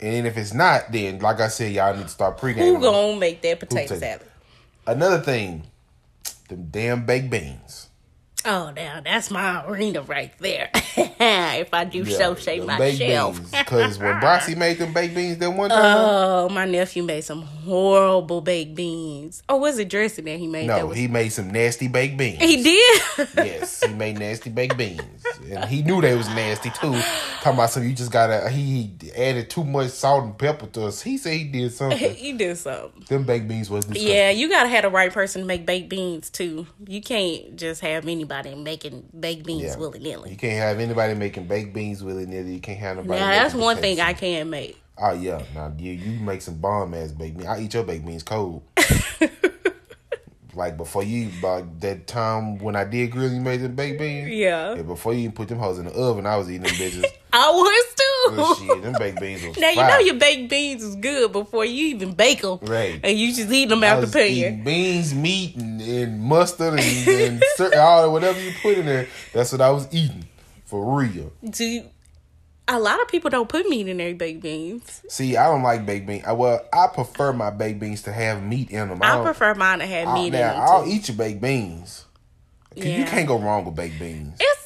And 0.00 0.26
if 0.26 0.36
it's 0.36 0.52
not, 0.52 0.92
then 0.92 1.20
like 1.20 1.40
I 1.40 1.48
said, 1.48 1.72
y'all 1.72 1.94
need 1.96 2.02
to 2.02 2.08
start 2.08 2.38
pregame. 2.38 2.56
Who 2.56 2.80
gonna 2.80 3.16
make 3.18 3.40
that 3.42 3.60
potato 3.60 3.94
take- 3.94 4.00
salad? 4.00 4.26
Another 4.86 5.20
thing, 5.20 5.64
them 6.48 6.68
damn 6.70 7.06
baked 7.06 7.30
beans. 7.30 7.88
Oh, 8.44 8.70
now 8.76 9.00
that's 9.02 9.30
my 9.30 9.64
arena 9.66 10.02
right 10.02 10.32
there. 10.38 10.70
if 11.60 11.72
I 11.72 11.84
do 11.84 12.04
so 12.04 12.34
say 12.34 12.60
myself. 12.60 13.38
beans. 13.38 13.50
Because 13.50 13.98
when 13.98 14.14
Brossie 14.20 14.56
made 14.56 14.78
them 14.78 14.92
baked 14.92 15.14
beans 15.14 15.38
that 15.38 15.50
one 15.50 15.70
time, 15.70 15.96
Oh, 15.98 16.48
my 16.48 16.64
nephew 16.66 17.02
made 17.02 17.22
some 17.22 17.42
horrible 17.42 18.40
baked 18.40 18.74
beans. 18.74 19.42
Or 19.48 19.58
was 19.60 19.78
it 19.78 19.88
dressing 19.88 20.24
that 20.26 20.38
he 20.38 20.46
made? 20.46 20.66
no, 20.66 20.86
was- 20.86 20.96
he 20.96 21.08
made 21.08 21.30
some 21.30 21.50
nasty 21.50 21.88
baked 21.88 22.16
beans. 22.16 22.38
he 22.42 22.62
did. 22.62 23.28
yes, 23.36 23.82
he 23.84 23.92
made 23.94 24.18
nasty 24.18 24.50
baked 24.50 24.76
beans, 24.76 25.02
and 25.50 25.64
he 25.66 25.82
knew 25.82 26.00
they 26.00 26.14
was 26.16 26.28
nasty 26.28 26.70
too. 26.70 26.92
Talking 27.42 27.52
about 27.58 27.70
some, 27.70 27.84
you 27.84 27.92
just 27.94 28.10
gotta. 28.12 28.48
He, 28.50 28.90
he 29.00 29.12
added 29.12 29.50
too 29.50 29.64
much 29.64 29.90
salt 29.90 30.24
and 30.24 30.36
pepper 30.38 30.66
to 30.66 30.86
us. 30.86 31.00
He 31.02 31.16
said 31.18 31.34
he 31.34 31.44
did 31.44 31.72
something. 31.72 32.14
he 32.14 32.32
did 32.32 32.56
something. 32.58 33.04
Them 33.08 33.24
baked 33.24 33.48
beans 33.48 33.70
was 33.70 33.84
disgusting. 33.84 34.12
Yeah, 34.12 34.30
you 34.30 34.48
gotta 34.48 34.68
have 34.68 34.82
the 34.82 34.90
right 34.90 35.12
person 35.12 35.42
to 35.42 35.46
make 35.46 35.64
baked 35.66 35.88
beans 35.88 36.30
too. 36.30 36.66
You 36.86 37.00
can't 37.00 37.56
just 37.56 37.80
have 37.80 38.06
anybody 38.06 38.54
making 38.54 39.08
baked 39.18 39.46
beans 39.46 39.62
Yeah. 39.62 39.76
willy 39.76 39.96
You 40.30 40.36
can't 40.36 40.58
have 40.58 40.78
anybody 40.80 41.05
making 41.14 41.46
baked 41.46 41.72
beans 41.72 42.02
with 42.02 42.18
it 42.18 42.28
neither. 42.28 42.48
You 42.48 42.60
can't 42.60 42.78
have 42.78 42.96
nobody. 42.96 43.20
Now 43.20 43.30
that's 43.30 43.54
one 43.54 43.76
thing 43.76 44.00
I 44.00 44.12
can't 44.12 44.50
make. 44.50 44.76
Oh 44.98 45.12
yeah, 45.12 45.42
now 45.54 45.72
you 45.78 45.92
you 45.92 46.20
make 46.20 46.42
some 46.42 46.56
bomb 46.56 46.94
ass 46.94 47.12
baked 47.12 47.36
beans. 47.36 47.48
I 47.48 47.60
eat 47.60 47.74
your 47.74 47.84
baked 47.84 48.06
beans 48.06 48.22
cold. 48.22 48.62
like 50.56 50.76
before 50.78 51.02
you, 51.02 51.30
about 51.38 51.80
that 51.80 52.06
time 52.06 52.58
when 52.58 52.74
I 52.74 52.84
did 52.84 53.10
grill, 53.10 53.30
you 53.30 53.40
made 53.40 53.60
the 53.60 53.68
baked 53.68 53.98
beans. 53.98 54.30
Yeah, 54.30 54.74
Yeah, 54.74 54.82
before 54.82 55.12
you 55.12 55.30
put 55.30 55.48
them 55.48 55.58
hoes 55.58 55.78
in 55.78 55.84
the 55.84 55.92
oven, 55.92 56.26
I 56.26 56.36
was 56.36 56.50
eating 56.50 56.62
them 56.62 56.72
bitches. 56.72 57.04
I 57.32 57.50
was 57.50 57.96
oh, 58.28 58.56
too. 58.58 58.66
shit, 58.66 58.82
them 58.82 58.94
baked 58.98 59.20
beans 59.20 59.42
was 59.46 59.58
Now 59.58 59.68
you 59.68 59.76
know 59.76 59.98
your 59.98 60.14
baked 60.14 60.48
beans 60.48 60.82
is 60.82 60.96
good 60.96 61.32
before 61.32 61.66
you 61.66 61.88
even 61.88 62.12
bake 62.12 62.40
them, 62.40 62.58
Right. 62.62 62.98
And 63.04 63.18
you 63.18 63.34
just 63.34 63.50
eat 63.50 63.68
them 63.68 63.84
I 63.84 63.88
out 63.88 64.00
the 64.00 64.06
pan. 64.06 64.64
beans, 64.64 65.14
meat, 65.14 65.56
and, 65.56 65.80
and 65.82 66.20
mustard, 66.20 66.80
and, 66.80 67.08
and 67.08 67.44
cer- 67.56 67.78
all 67.78 68.10
whatever 68.10 68.40
you 68.40 68.52
put 68.62 68.78
in 68.78 68.86
there. 68.86 69.08
That's 69.34 69.52
what 69.52 69.60
I 69.60 69.70
was 69.70 69.86
eating 69.92 70.24
for 70.66 70.98
real. 70.98 71.32
Do 71.48 71.64
you, 71.64 71.84
a 72.68 72.78
lot 72.78 73.00
of 73.00 73.08
people 73.08 73.30
don't 73.30 73.48
put 73.48 73.66
meat 73.68 73.88
in 73.88 73.96
their 73.96 74.14
baked 74.14 74.42
beans. 74.42 75.02
See, 75.08 75.36
I 75.36 75.46
don't 75.46 75.62
like 75.62 75.86
baked 75.86 76.06
beans. 76.06 76.24
I, 76.26 76.32
well, 76.32 76.60
I 76.72 76.88
prefer 76.88 77.32
my 77.32 77.50
baked 77.50 77.80
beans 77.80 78.02
to 78.02 78.12
have 78.12 78.42
meat 78.42 78.70
in 78.70 78.88
them. 78.88 78.98
I 79.02 79.12
don't- 79.14 79.24
prefer 79.24 79.54
mine 79.54 79.78
to 79.78 79.86
have 79.86 80.08
I- 80.08 80.14
meat 80.14 80.26
in 80.26 80.32
now, 80.34 80.52
them 80.52 80.62
I'll 80.62 80.84
too. 80.84 80.90
eat 80.90 81.08
your 81.08 81.16
baked 81.16 81.40
beans. 81.40 82.04
'Cause 82.74 82.84
You 82.84 83.04
can't 83.04 83.26
go 83.26 83.38
wrong 83.38 83.64
with 83.64 83.74
baked 83.74 83.98
beans. 83.98 84.36
It's 84.38 84.65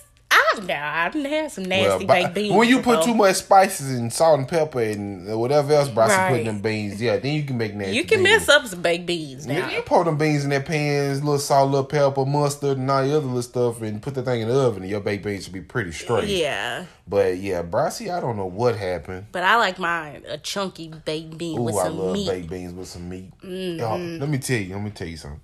I 0.63 0.67
know 0.67 0.75
I 0.75 1.09
done 1.11 1.25
had 1.25 1.51
some 1.53 1.65
nasty 1.65 2.05
but 2.05 2.15
baked 2.15 2.35
beans. 2.35 2.55
when 2.55 2.69
you 2.69 2.81
put 2.83 3.03
too 3.05 3.15
much 3.15 3.37
spices 3.37 3.99
and 3.99 4.13
salt 4.13 4.39
and 4.39 4.49
pepper 4.49 4.81
and 4.81 5.39
whatever 5.39 5.73
else 5.73 5.89
Bryson 5.89 6.29
put 6.31 6.41
in 6.41 6.47
them 6.47 6.61
beans, 6.61 7.01
yeah, 7.01 7.17
then 7.17 7.35
you 7.35 7.43
can 7.45 7.57
make 7.59 7.75
nasty 7.75 7.97
you 7.97 8.05
can 8.05 8.23
beans. 8.23 8.47
mess 8.47 8.49
up 8.49 8.67
some 8.67 8.83
baked 8.83 9.07
beans 9.07 9.47
now. 9.47 9.67
If 9.67 9.73
you 9.73 9.83
pour 9.83 10.05
them 10.05 10.17
beans 10.19 10.45
in 10.45 10.51
that 10.51 10.67
pans, 10.67 11.23
little 11.23 11.39
salt, 11.39 11.71
little 11.71 11.85
pepper, 11.85 12.25
mustard, 12.27 12.79
and 12.79 12.91
all 12.91 13.03
the 13.03 13.17
other 13.17 13.27
little 13.27 13.43
stuff, 13.43 13.81
and 13.83 14.03
put 14.03 14.15
the 14.15 14.23
thing 14.23 14.41
in 14.43 14.49
the 14.49 14.55
oven, 14.59 14.83
and 14.83 14.91
your 14.91 15.01
baked 15.01 15.25
beans 15.25 15.45
should 15.45 15.53
be 15.53 15.61
pretty 15.61 15.93
straight. 15.93 16.29
Yeah, 16.29 16.87
But 17.09 17.39
yeah, 17.39 17.63
Brassy, 17.63 18.11
I 18.11 18.21
don't 18.21 18.37
know 18.37 18.47
what 18.47 18.77
happened. 18.77 19.27
but 19.33 19.43
I 19.43 19.57
like 19.57 19.79
mine 19.79 20.23
a 20.29 20.39
chunky 20.39 20.89
baked 20.89 21.37
bean 21.39 21.59
Ooh, 21.59 21.63
with 21.63 21.77
I 21.77 21.89
love 21.89 22.13
meat. 22.15 22.29
baked 22.29 22.51
beans 22.51 22.73
with 22.73 22.89
some 22.89 23.09
meat. 23.09 23.31
Mm-hmm. 23.45 23.83
Oh, 23.83 23.97
let 24.21 24.29
me 24.29 24.39
tell 24.39 24.59
you, 24.59 24.75
let 24.75 24.83
me 24.85 24.91
tell 24.91 25.09
you 25.09 25.17
something. 25.17 25.41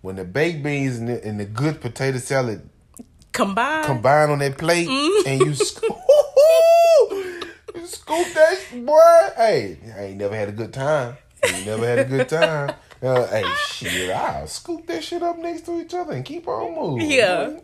When 0.00 0.14
the 0.16 0.24
baked 0.24 0.62
beans 0.62 0.96
and 0.98 1.08
the, 1.08 1.24
and 1.24 1.40
the 1.40 1.44
good 1.44 1.80
potato 1.80 2.18
salad 2.18 2.68
Combined. 3.38 3.86
combine 3.86 4.30
on 4.30 4.38
that 4.40 4.58
plate, 4.58 4.88
Mm-hmm. 4.88 5.28
and 5.28 5.40
you 5.40 5.54
scoop, 5.54 5.96
you 7.74 7.86
scoop 7.86 8.26
that 8.34 8.58
boy. 8.84 9.00
Hey, 9.36 9.78
I 9.96 10.00
ain't 10.06 10.16
never 10.18 10.34
had 10.36 10.48
a 10.48 10.52
good 10.52 10.72
time. 10.72 11.16
Ain't 11.44 11.66
never 11.66 11.86
had 11.86 11.98
a 12.00 12.04
good 12.04 12.28
time. 12.28 12.74
Uh, 13.00 13.28
hey, 13.28 13.44
shit, 13.68 14.10
I'll 14.10 14.48
scoop 14.48 14.84
that 14.88 15.04
shit 15.04 15.22
up 15.22 15.38
next 15.38 15.60
to 15.66 15.80
each 15.80 15.94
other 15.94 16.14
and 16.14 16.24
keep 16.24 16.48
on 16.48 16.74
moving. 16.74 17.08
Yeah. 17.08 17.60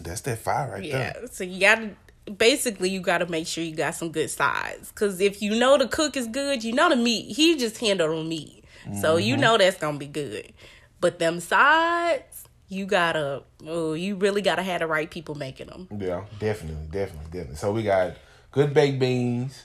That's 0.00 0.20
that 0.22 0.38
fire 0.40 0.72
right 0.72 0.82
yeah, 0.84 0.98
there. 1.12 1.16
Yeah. 1.22 1.28
So 1.30 1.44
you 1.44 1.60
gotta 1.60 1.90
basically 2.36 2.90
you 2.90 2.98
gotta 2.98 3.26
make 3.26 3.46
sure 3.46 3.62
you 3.62 3.76
got 3.76 3.94
some 3.94 4.10
good 4.10 4.28
sides. 4.28 4.90
Cause 4.96 5.20
if 5.20 5.40
you 5.40 5.54
know 5.56 5.78
the 5.78 5.86
cook 5.86 6.16
is 6.16 6.26
good, 6.26 6.64
you 6.64 6.72
know 6.72 6.88
the 6.88 6.96
meat. 6.96 7.36
He 7.36 7.56
just 7.56 7.78
handled 7.78 8.18
the 8.18 8.24
meat, 8.28 8.64
so 9.00 9.16
you 9.16 9.34
Mm-hmm. 9.34 9.42
know 9.42 9.58
that's 9.58 9.78
gonna 9.78 9.96
be 9.96 10.08
good. 10.08 10.52
But 11.00 11.20
them 11.20 11.38
sides, 11.38 12.48
you 12.70 12.86
gotta 12.86 13.42
oh, 13.66 13.92
you 13.92 14.14
really 14.16 14.40
gotta 14.40 14.62
have 14.62 14.80
the 14.80 14.86
right 14.86 15.10
people 15.10 15.34
making 15.34 15.66
them. 15.66 15.88
Yeah, 15.98 16.24
definitely, 16.38 16.86
definitely, 16.90 17.26
definitely. 17.30 17.56
So 17.56 17.72
we 17.72 17.82
got 17.82 18.14
good 18.52 18.72
baked 18.72 18.98
beans, 18.98 19.64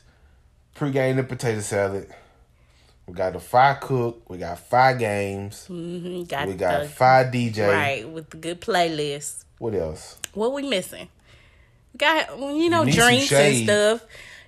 pre-game 0.74 1.16
the 1.16 1.24
potato 1.24 1.62
salad. 1.62 2.10
We 3.08 3.14
got 3.14 3.34
the 3.34 3.40
fire 3.40 3.78
cook. 3.80 4.28
We 4.28 4.40
got 4.40 4.58
five 4.58 4.98
games. 4.98 5.68
hmm 5.68 6.24
Got, 6.24 6.48
We 6.48 6.56
got 6.56 6.82
the, 6.84 6.90
five 6.90 7.28
DJ. 7.28 7.68
right 7.72 8.10
with 8.10 8.32
the 8.32 8.38
good 8.38 8.60
playlist. 8.60 9.46
What 9.60 9.76
else? 9.76 10.18
What 10.34 10.52
we 10.54 10.64
missing? 10.64 11.08
We 11.94 11.98
got 12.00 12.38
you 12.40 12.70
know 12.70 12.84
some 12.84 12.90
drinks 12.92 13.32
and 13.32 13.56
stuff. 13.64 14.04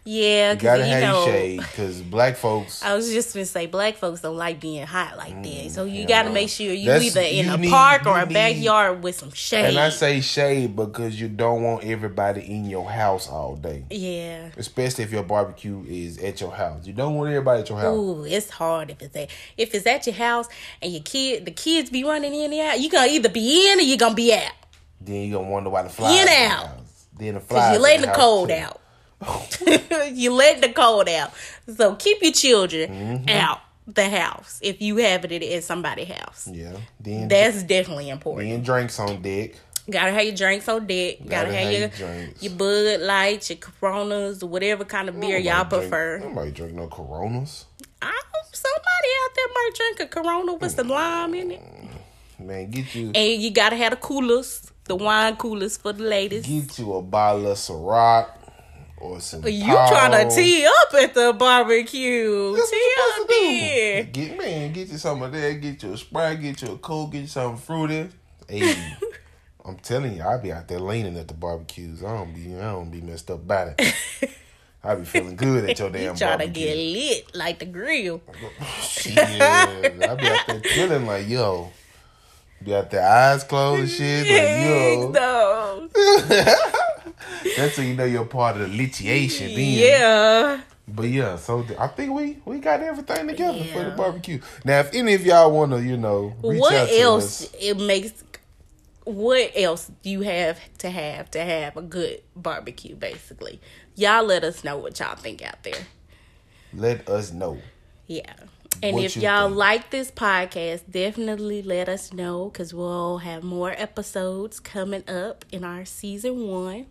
Yeah, 0.09 0.51
You 0.51 0.55
cause 0.55 0.63
gotta 0.63 0.83
you 0.85 0.89
have 0.93 1.01
know. 1.01 1.25
your 1.25 1.33
shade 1.33 1.59
because 1.59 2.01
black 2.01 2.37
folks. 2.37 2.81
I 2.85 2.95
was 2.95 3.11
just 3.11 3.33
gonna 3.33 3.45
say 3.45 3.65
black 3.65 3.97
folks 3.97 4.21
don't 4.21 4.37
like 4.37 4.61
being 4.61 4.85
hot 4.87 5.17
like 5.17 5.33
that. 5.43 5.43
Mm, 5.65 5.69
so 5.69 5.83
you 5.83 6.07
gotta 6.07 6.29
make 6.29 6.47
sure 6.47 6.71
you 6.71 6.89
either 6.89 7.19
in 7.19 7.47
you 7.47 7.53
a 7.53 7.57
need- 7.57 7.69
park 7.69 8.05
or 8.05 8.17
a 8.17 8.25
need- 8.25 8.33
backyard 8.33 9.03
with 9.03 9.15
some 9.15 9.31
shade. 9.33 9.65
And 9.65 9.77
I 9.77 9.89
say 9.89 10.21
shade 10.21 10.77
because 10.77 11.19
you 11.19 11.27
don't 11.27 11.61
want 11.61 11.83
everybody 11.83 12.39
in 12.39 12.69
your 12.69 12.89
house 12.89 13.27
all 13.27 13.57
day. 13.57 13.83
yeah. 13.89 14.49
Especially 14.55 15.03
if 15.03 15.11
your 15.11 15.23
barbecue 15.23 15.83
is 15.85 16.17
at 16.19 16.39
your 16.39 16.51
house. 16.51 16.87
You 16.87 16.93
don't 16.93 17.15
want 17.15 17.29
everybody 17.29 17.63
at 17.63 17.67
your 17.69 17.77
house. 17.79 17.97
Ooh, 17.97 18.23
it's 18.23 18.49
hard 18.49 18.89
if 18.91 19.01
it's 19.01 19.15
at 19.17 19.29
if 19.57 19.75
it's 19.75 19.85
at 19.85 20.05
your 20.07 20.15
house 20.15 20.47
and 20.81 20.93
your 20.93 21.01
kid 21.03 21.43
the 21.43 21.51
kids 21.51 21.89
be 21.89 22.05
running 22.05 22.33
in 22.33 22.53
and 22.53 22.61
out. 22.61 22.79
You 22.79 22.89
gonna 22.89 23.11
either 23.11 23.27
be 23.27 23.69
in 23.73 23.79
or 23.79 23.81
you 23.81 23.97
gonna 23.97 24.15
be 24.15 24.33
out. 24.33 24.53
Then 25.01 25.23
you 25.23 25.33
gonna 25.33 25.49
wonder 25.49 25.69
why 25.69 25.81
the 25.83 25.89
flies 25.89 26.17
In 26.17 26.25
the 26.27 26.31
out. 26.55 26.69
Then 27.19 27.33
the 27.33 27.39
Cause 27.41 27.49
flies. 27.49 27.69
you 27.71 27.75
in 27.75 27.81
letting 27.81 28.01
the 28.05 28.13
cold 28.13 28.47
too. 28.47 28.55
out. 28.55 28.79
you 30.13 30.31
let 30.33 30.61
the 30.61 30.69
cold 30.73 31.09
out. 31.09 31.31
So 31.75 31.95
keep 31.95 32.21
your 32.21 32.31
children 32.33 32.89
Mm-hmm. 32.89 33.29
out 33.29 33.59
the 33.87 34.09
house 34.09 34.59
if 34.61 34.81
you 34.81 34.97
have 34.97 35.23
it 35.25 35.43
at 35.43 35.63
somebody's 35.63 36.09
house. 36.09 36.47
Yeah. 36.51 36.75
Then 36.99 37.27
That's 37.27 37.63
definitely 37.63 38.09
important. 38.09 38.49
then 38.51 38.61
drinks 38.63 38.99
on 38.99 39.21
deck. 39.21 39.51
Gotta 39.89 40.11
have 40.11 40.23
your 40.25 40.35
drinks 40.35 40.67
on 40.67 40.85
deck. 40.85 41.19
Gotta, 41.19 41.29
Gotta 41.29 41.53
have, 41.53 41.71
your 41.71 41.79
your 41.79 41.89
drinks. 41.89 42.43
your 42.43 42.53
Bud 42.53 42.99
Lights, 43.01 43.49
your 43.49 43.57
Coronas, 43.59 44.43
whatever 44.43 44.83
kind 44.83 45.07
of 45.07 45.17
beer 45.19 45.37
y'all 45.37 45.63
drink- 45.63 45.83
prefer. 45.83 46.19
Nobody 46.19 46.51
drink 46.51 46.73
no 46.73 46.87
Coronas. 46.87 47.65
I 48.01 48.11
somebody 48.51 49.09
out 49.23 49.35
there 49.35 49.47
might 49.53 49.71
drink 49.75 49.99
a 50.01 50.07
Corona 50.07 50.53
with 50.55 50.71
some 50.71 50.89
lime 50.89 51.33
in 51.35 51.51
it. 51.51 51.61
Man, 52.39 52.69
get 52.69 52.93
you 52.93 53.11
And 53.15 53.41
you 53.41 53.49
gotta 53.51 53.75
have 53.77 53.91
the 53.91 53.95
coolers, 53.95 54.69
the 54.83 54.95
wine 54.95 55.37
coolers 55.37 55.77
for 55.77 55.93
the 55.93 56.03
ladies. 56.03 56.45
get 56.45 56.77
you 56.77 56.93
a 56.95 57.01
bottle 57.01 57.47
of 57.49 57.57
Ciroc 57.57 58.27
or 58.97 59.19
some. 59.19 59.45
You 59.47 59.65
trying 59.65 60.27
to 60.27 60.35
tee 60.35 60.65
up 60.65 60.93
at 60.93 61.13
the 61.13 61.33
barbecue? 61.33 62.55
That's 62.55 62.71
Tee 62.71 62.93
up 62.99 63.27
do. 63.27 64.03
Get 64.11 64.37
man, 64.37 64.73
get 64.73 64.89
you 64.89 64.97
some 64.97 65.21
of 65.21 65.31
that. 65.31 65.61
Get 65.61 65.83
you 65.83 65.93
a 65.93 65.97
Sprite. 65.97 66.41
Get 66.41 66.61
you 66.61 66.73
a 66.73 66.77
Coke. 66.77 67.11
Get 67.11 67.21
you 67.21 67.27
something 67.27 67.61
fruity. 67.61 68.09
Hey, 68.47 68.75
I'm 69.65 69.77
telling 69.77 70.15
you, 70.15 70.23
I 70.23 70.37
be 70.37 70.51
out 70.51 70.67
there 70.67 70.79
leaning 70.79 71.17
at 71.17 71.27
the 71.27 71.33
barbecues. 71.33 72.03
I 72.03 72.17
don't 72.17 72.33
be, 72.33 72.55
I 72.55 72.71
don't 72.71 72.89
be 72.89 73.01
messed 73.01 73.29
up 73.29 73.45
by 73.45 73.75
it. 73.77 73.95
I 74.83 74.95
be 74.95 75.03
feeling 75.05 75.35
good 75.35 75.69
at 75.69 75.77
your 75.79 75.89
damn 75.91 76.13
You 76.13 76.17
trying 76.17 76.39
to 76.39 76.47
get 76.47 76.77
lit 76.77 77.35
like 77.35 77.59
the 77.59 77.65
grill. 77.65 78.21
Shit, 78.81 79.17
I 79.17 79.91
be 79.91 80.03
out 80.03 80.19
there 80.47 80.59
chilling 80.61 81.05
like 81.05 81.27
yo. 81.27 81.71
Be 82.63 82.73
out 82.73 82.89
there 82.89 83.07
eyes 83.07 83.43
closed, 83.43 83.81
and 83.81 83.89
shit. 83.91 84.25
Like 84.25 85.15
yo. 85.15 85.89
That's 87.57 87.77
when 87.77 87.87
you 87.87 87.95
know 87.95 88.05
you're 88.05 88.25
part 88.25 88.55
of 88.57 88.69
the 88.71 88.77
litiation. 88.77 89.47
Then. 89.47 89.57
Yeah. 89.57 90.61
But 90.89 91.09
yeah, 91.09 91.35
so 91.35 91.63
th- 91.63 91.77
I 91.77 91.87
think 91.87 92.13
we 92.13 92.37
we 92.45 92.59
got 92.59 92.81
everything 92.81 93.27
together 93.27 93.61
for 93.65 93.83
the 93.83 93.91
barbecue. 93.91 94.39
Now, 94.63 94.79
if 94.79 94.93
any 94.93 95.13
of 95.15 95.25
y'all 95.25 95.51
want 95.51 95.71
to, 95.73 95.83
you 95.83 95.97
know, 95.97 96.33
What 96.39 96.73
else 96.91 97.43
us, 97.43 97.55
it 97.59 97.77
makes 97.77 98.23
what 99.03 99.51
else 99.55 99.89
do 100.03 100.09
you 100.09 100.21
have 100.21 100.59
to 100.79 100.89
have 100.89 101.31
to 101.31 101.39
have 101.41 101.75
a 101.77 101.81
good 101.81 102.21
barbecue 102.35 102.95
basically? 102.95 103.59
Y'all 103.95 104.23
let 104.23 104.43
us 104.43 104.63
know 104.63 104.77
what 104.77 104.99
y'all 104.99 105.15
think 105.15 105.41
out 105.41 105.63
there. 105.63 105.87
let 106.73 107.07
us 107.09 107.31
know. 107.31 107.57
Yeah. 108.07 108.33
And 108.83 108.95
What 108.95 109.05
if 109.05 109.17
y'all 109.17 109.47
think? 109.47 109.57
like 109.57 109.89
this 109.91 110.11
podcast, 110.11 110.83
definitely 110.91 111.61
let 111.63 111.89
us 111.89 112.13
know 112.13 112.49
because 112.49 112.73
we'll 112.73 113.19
have 113.19 113.43
more 113.43 113.71
episodes 113.71 114.59
coming 114.59 115.03
up 115.09 115.45
in 115.51 115.63
our 115.63 115.83
season 115.85 116.47
one. 116.47 116.85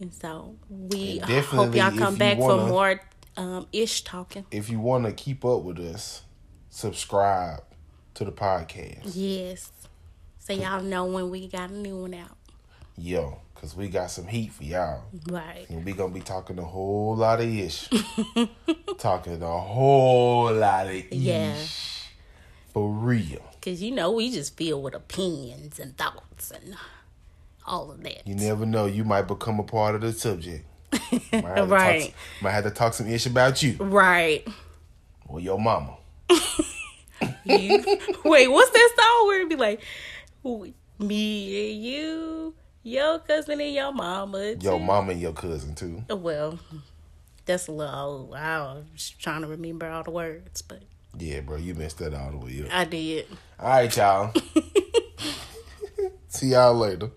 And 0.00 0.12
so 0.12 0.56
we 0.68 1.20
And 1.20 1.30
hope 1.44 1.74
y'all 1.74 1.96
come 1.96 2.16
back 2.16 2.38
wanna- 2.38 2.62
for 2.64 2.68
more 2.68 3.00
um, 3.36 3.66
ish 3.72 4.02
talking. 4.04 4.46
If 4.50 4.70
you 4.70 4.80
want 4.80 5.04
to 5.04 5.12
keep 5.12 5.44
up 5.44 5.62
with 5.62 5.78
us, 5.78 6.22
subscribe 6.70 7.62
to 8.14 8.24
the 8.24 8.32
podcast. 8.32 9.12
Yes. 9.14 9.70
So 10.38 10.52
y'all 10.52 10.82
know 10.82 11.06
when 11.06 11.30
we 11.30 11.48
got 11.48 11.70
a 11.70 11.74
new 11.74 11.96
one 12.02 12.14
out. 12.14 12.36
Yo, 12.96 13.40
because 13.54 13.74
we 13.76 13.88
got 13.88 14.10
some 14.10 14.26
heat 14.26 14.52
for 14.52 14.64
y'all. 14.64 15.02
Right. 15.28 15.66
And 15.68 15.84
we 15.84 15.92
going 15.92 16.12
to 16.12 16.14
be 16.18 16.24
talking 16.24 16.58
a 16.58 16.64
whole 16.64 17.16
lot 17.16 17.40
of 17.40 17.46
ish. 17.48 17.88
talking 18.98 19.42
a 19.42 19.58
whole 19.58 20.52
lot 20.52 20.86
of 20.86 20.94
ish. 20.94 21.06
Yeah. 21.10 21.56
For 22.72 22.88
real. 22.90 23.42
Because, 23.54 23.82
you 23.82 23.90
know, 23.90 24.10
we 24.12 24.30
just 24.30 24.56
feel 24.56 24.80
with 24.80 24.94
opinions 24.94 25.78
and 25.80 25.96
thoughts 25.96 26.50
and 26.50 26.74
all 27.66 27.90
of 27.90 28.02
that. 28.04 28.26
You 28.26 28.34
never 28.34 28.64
know. 28.66 28.86
You 28.86 29.04
might 29.04 29.22
become 29.28 29.58
a 29.58 29.64
part 29.64 29.94
of 29.94 30.00
the 30.00 30.12
subject. 30.12 30.64
Might 30.92 31.20
to 31.30 31.40
talk- 31.40 31.68
Right. 31.68 32.14
might 32.40 32.52
have 32.52 32.64
to 32.64 32.70
talk 32.70 32.94
some 32.94 33.06
ish 33.08 33.26
about 33.26 33.62
you 33.62 33.76
Right. 33.78 34.46
or 35.28 35.40
your 35.40 35.58
mama. 35.58 35.96
You, 37.44 37.82
wait, 38.24 38.48
what's 38.48 38.70
that 38.70 38.90
song 38.96 39.26
where 39.28 39.40
it 39.42 39.48
be 39.48 39.54
like, 39.56 39.80
me 40.98 41.72
and 41.72 41.84
you, 41.84 42.54
your 42.82 43.18
cousin 43.20 43.60
and 43.60 43.72
your 43.72 43.92
mama? 43.92 44.54
Your 44.60 44.78
mama 44.80 45.12
and 45.12 45.20
your 45.20 45.32
cousin 45.32 45.74
too. 45.74 46.02
Oh, 46.10 46.16
well, 46.16 46.58
that's 47.44 47.68
a 47.68 47.72
little 47.72 47.94
old. 47.94 48.34
I 48.34 48.58
was 48.94 49.10
trying 49.18 49.42
to 49.42 49.46
remember 49.48 49.88
all 49.88 50.02
the 50.02 50.10
words, 50.10 50.60
but 50.62 50.82
Yeah, 51.18 51.40
bro, 51.40 51.56
you 51.56 51.74
messed 51.74 51.98
that 51.98 52.14
all 52.14 52.32
the 52.32 52.36
way 52.38 52.62
up. 52.64 52.68
I 52.72 52.84
did. 52.84 53.26
All 53.60 53.68
right, 53.68 53.96
y'all. 53.96 54.32
See 56.28 56.48
y'all 56.48 56.74
later. 56.74 57.10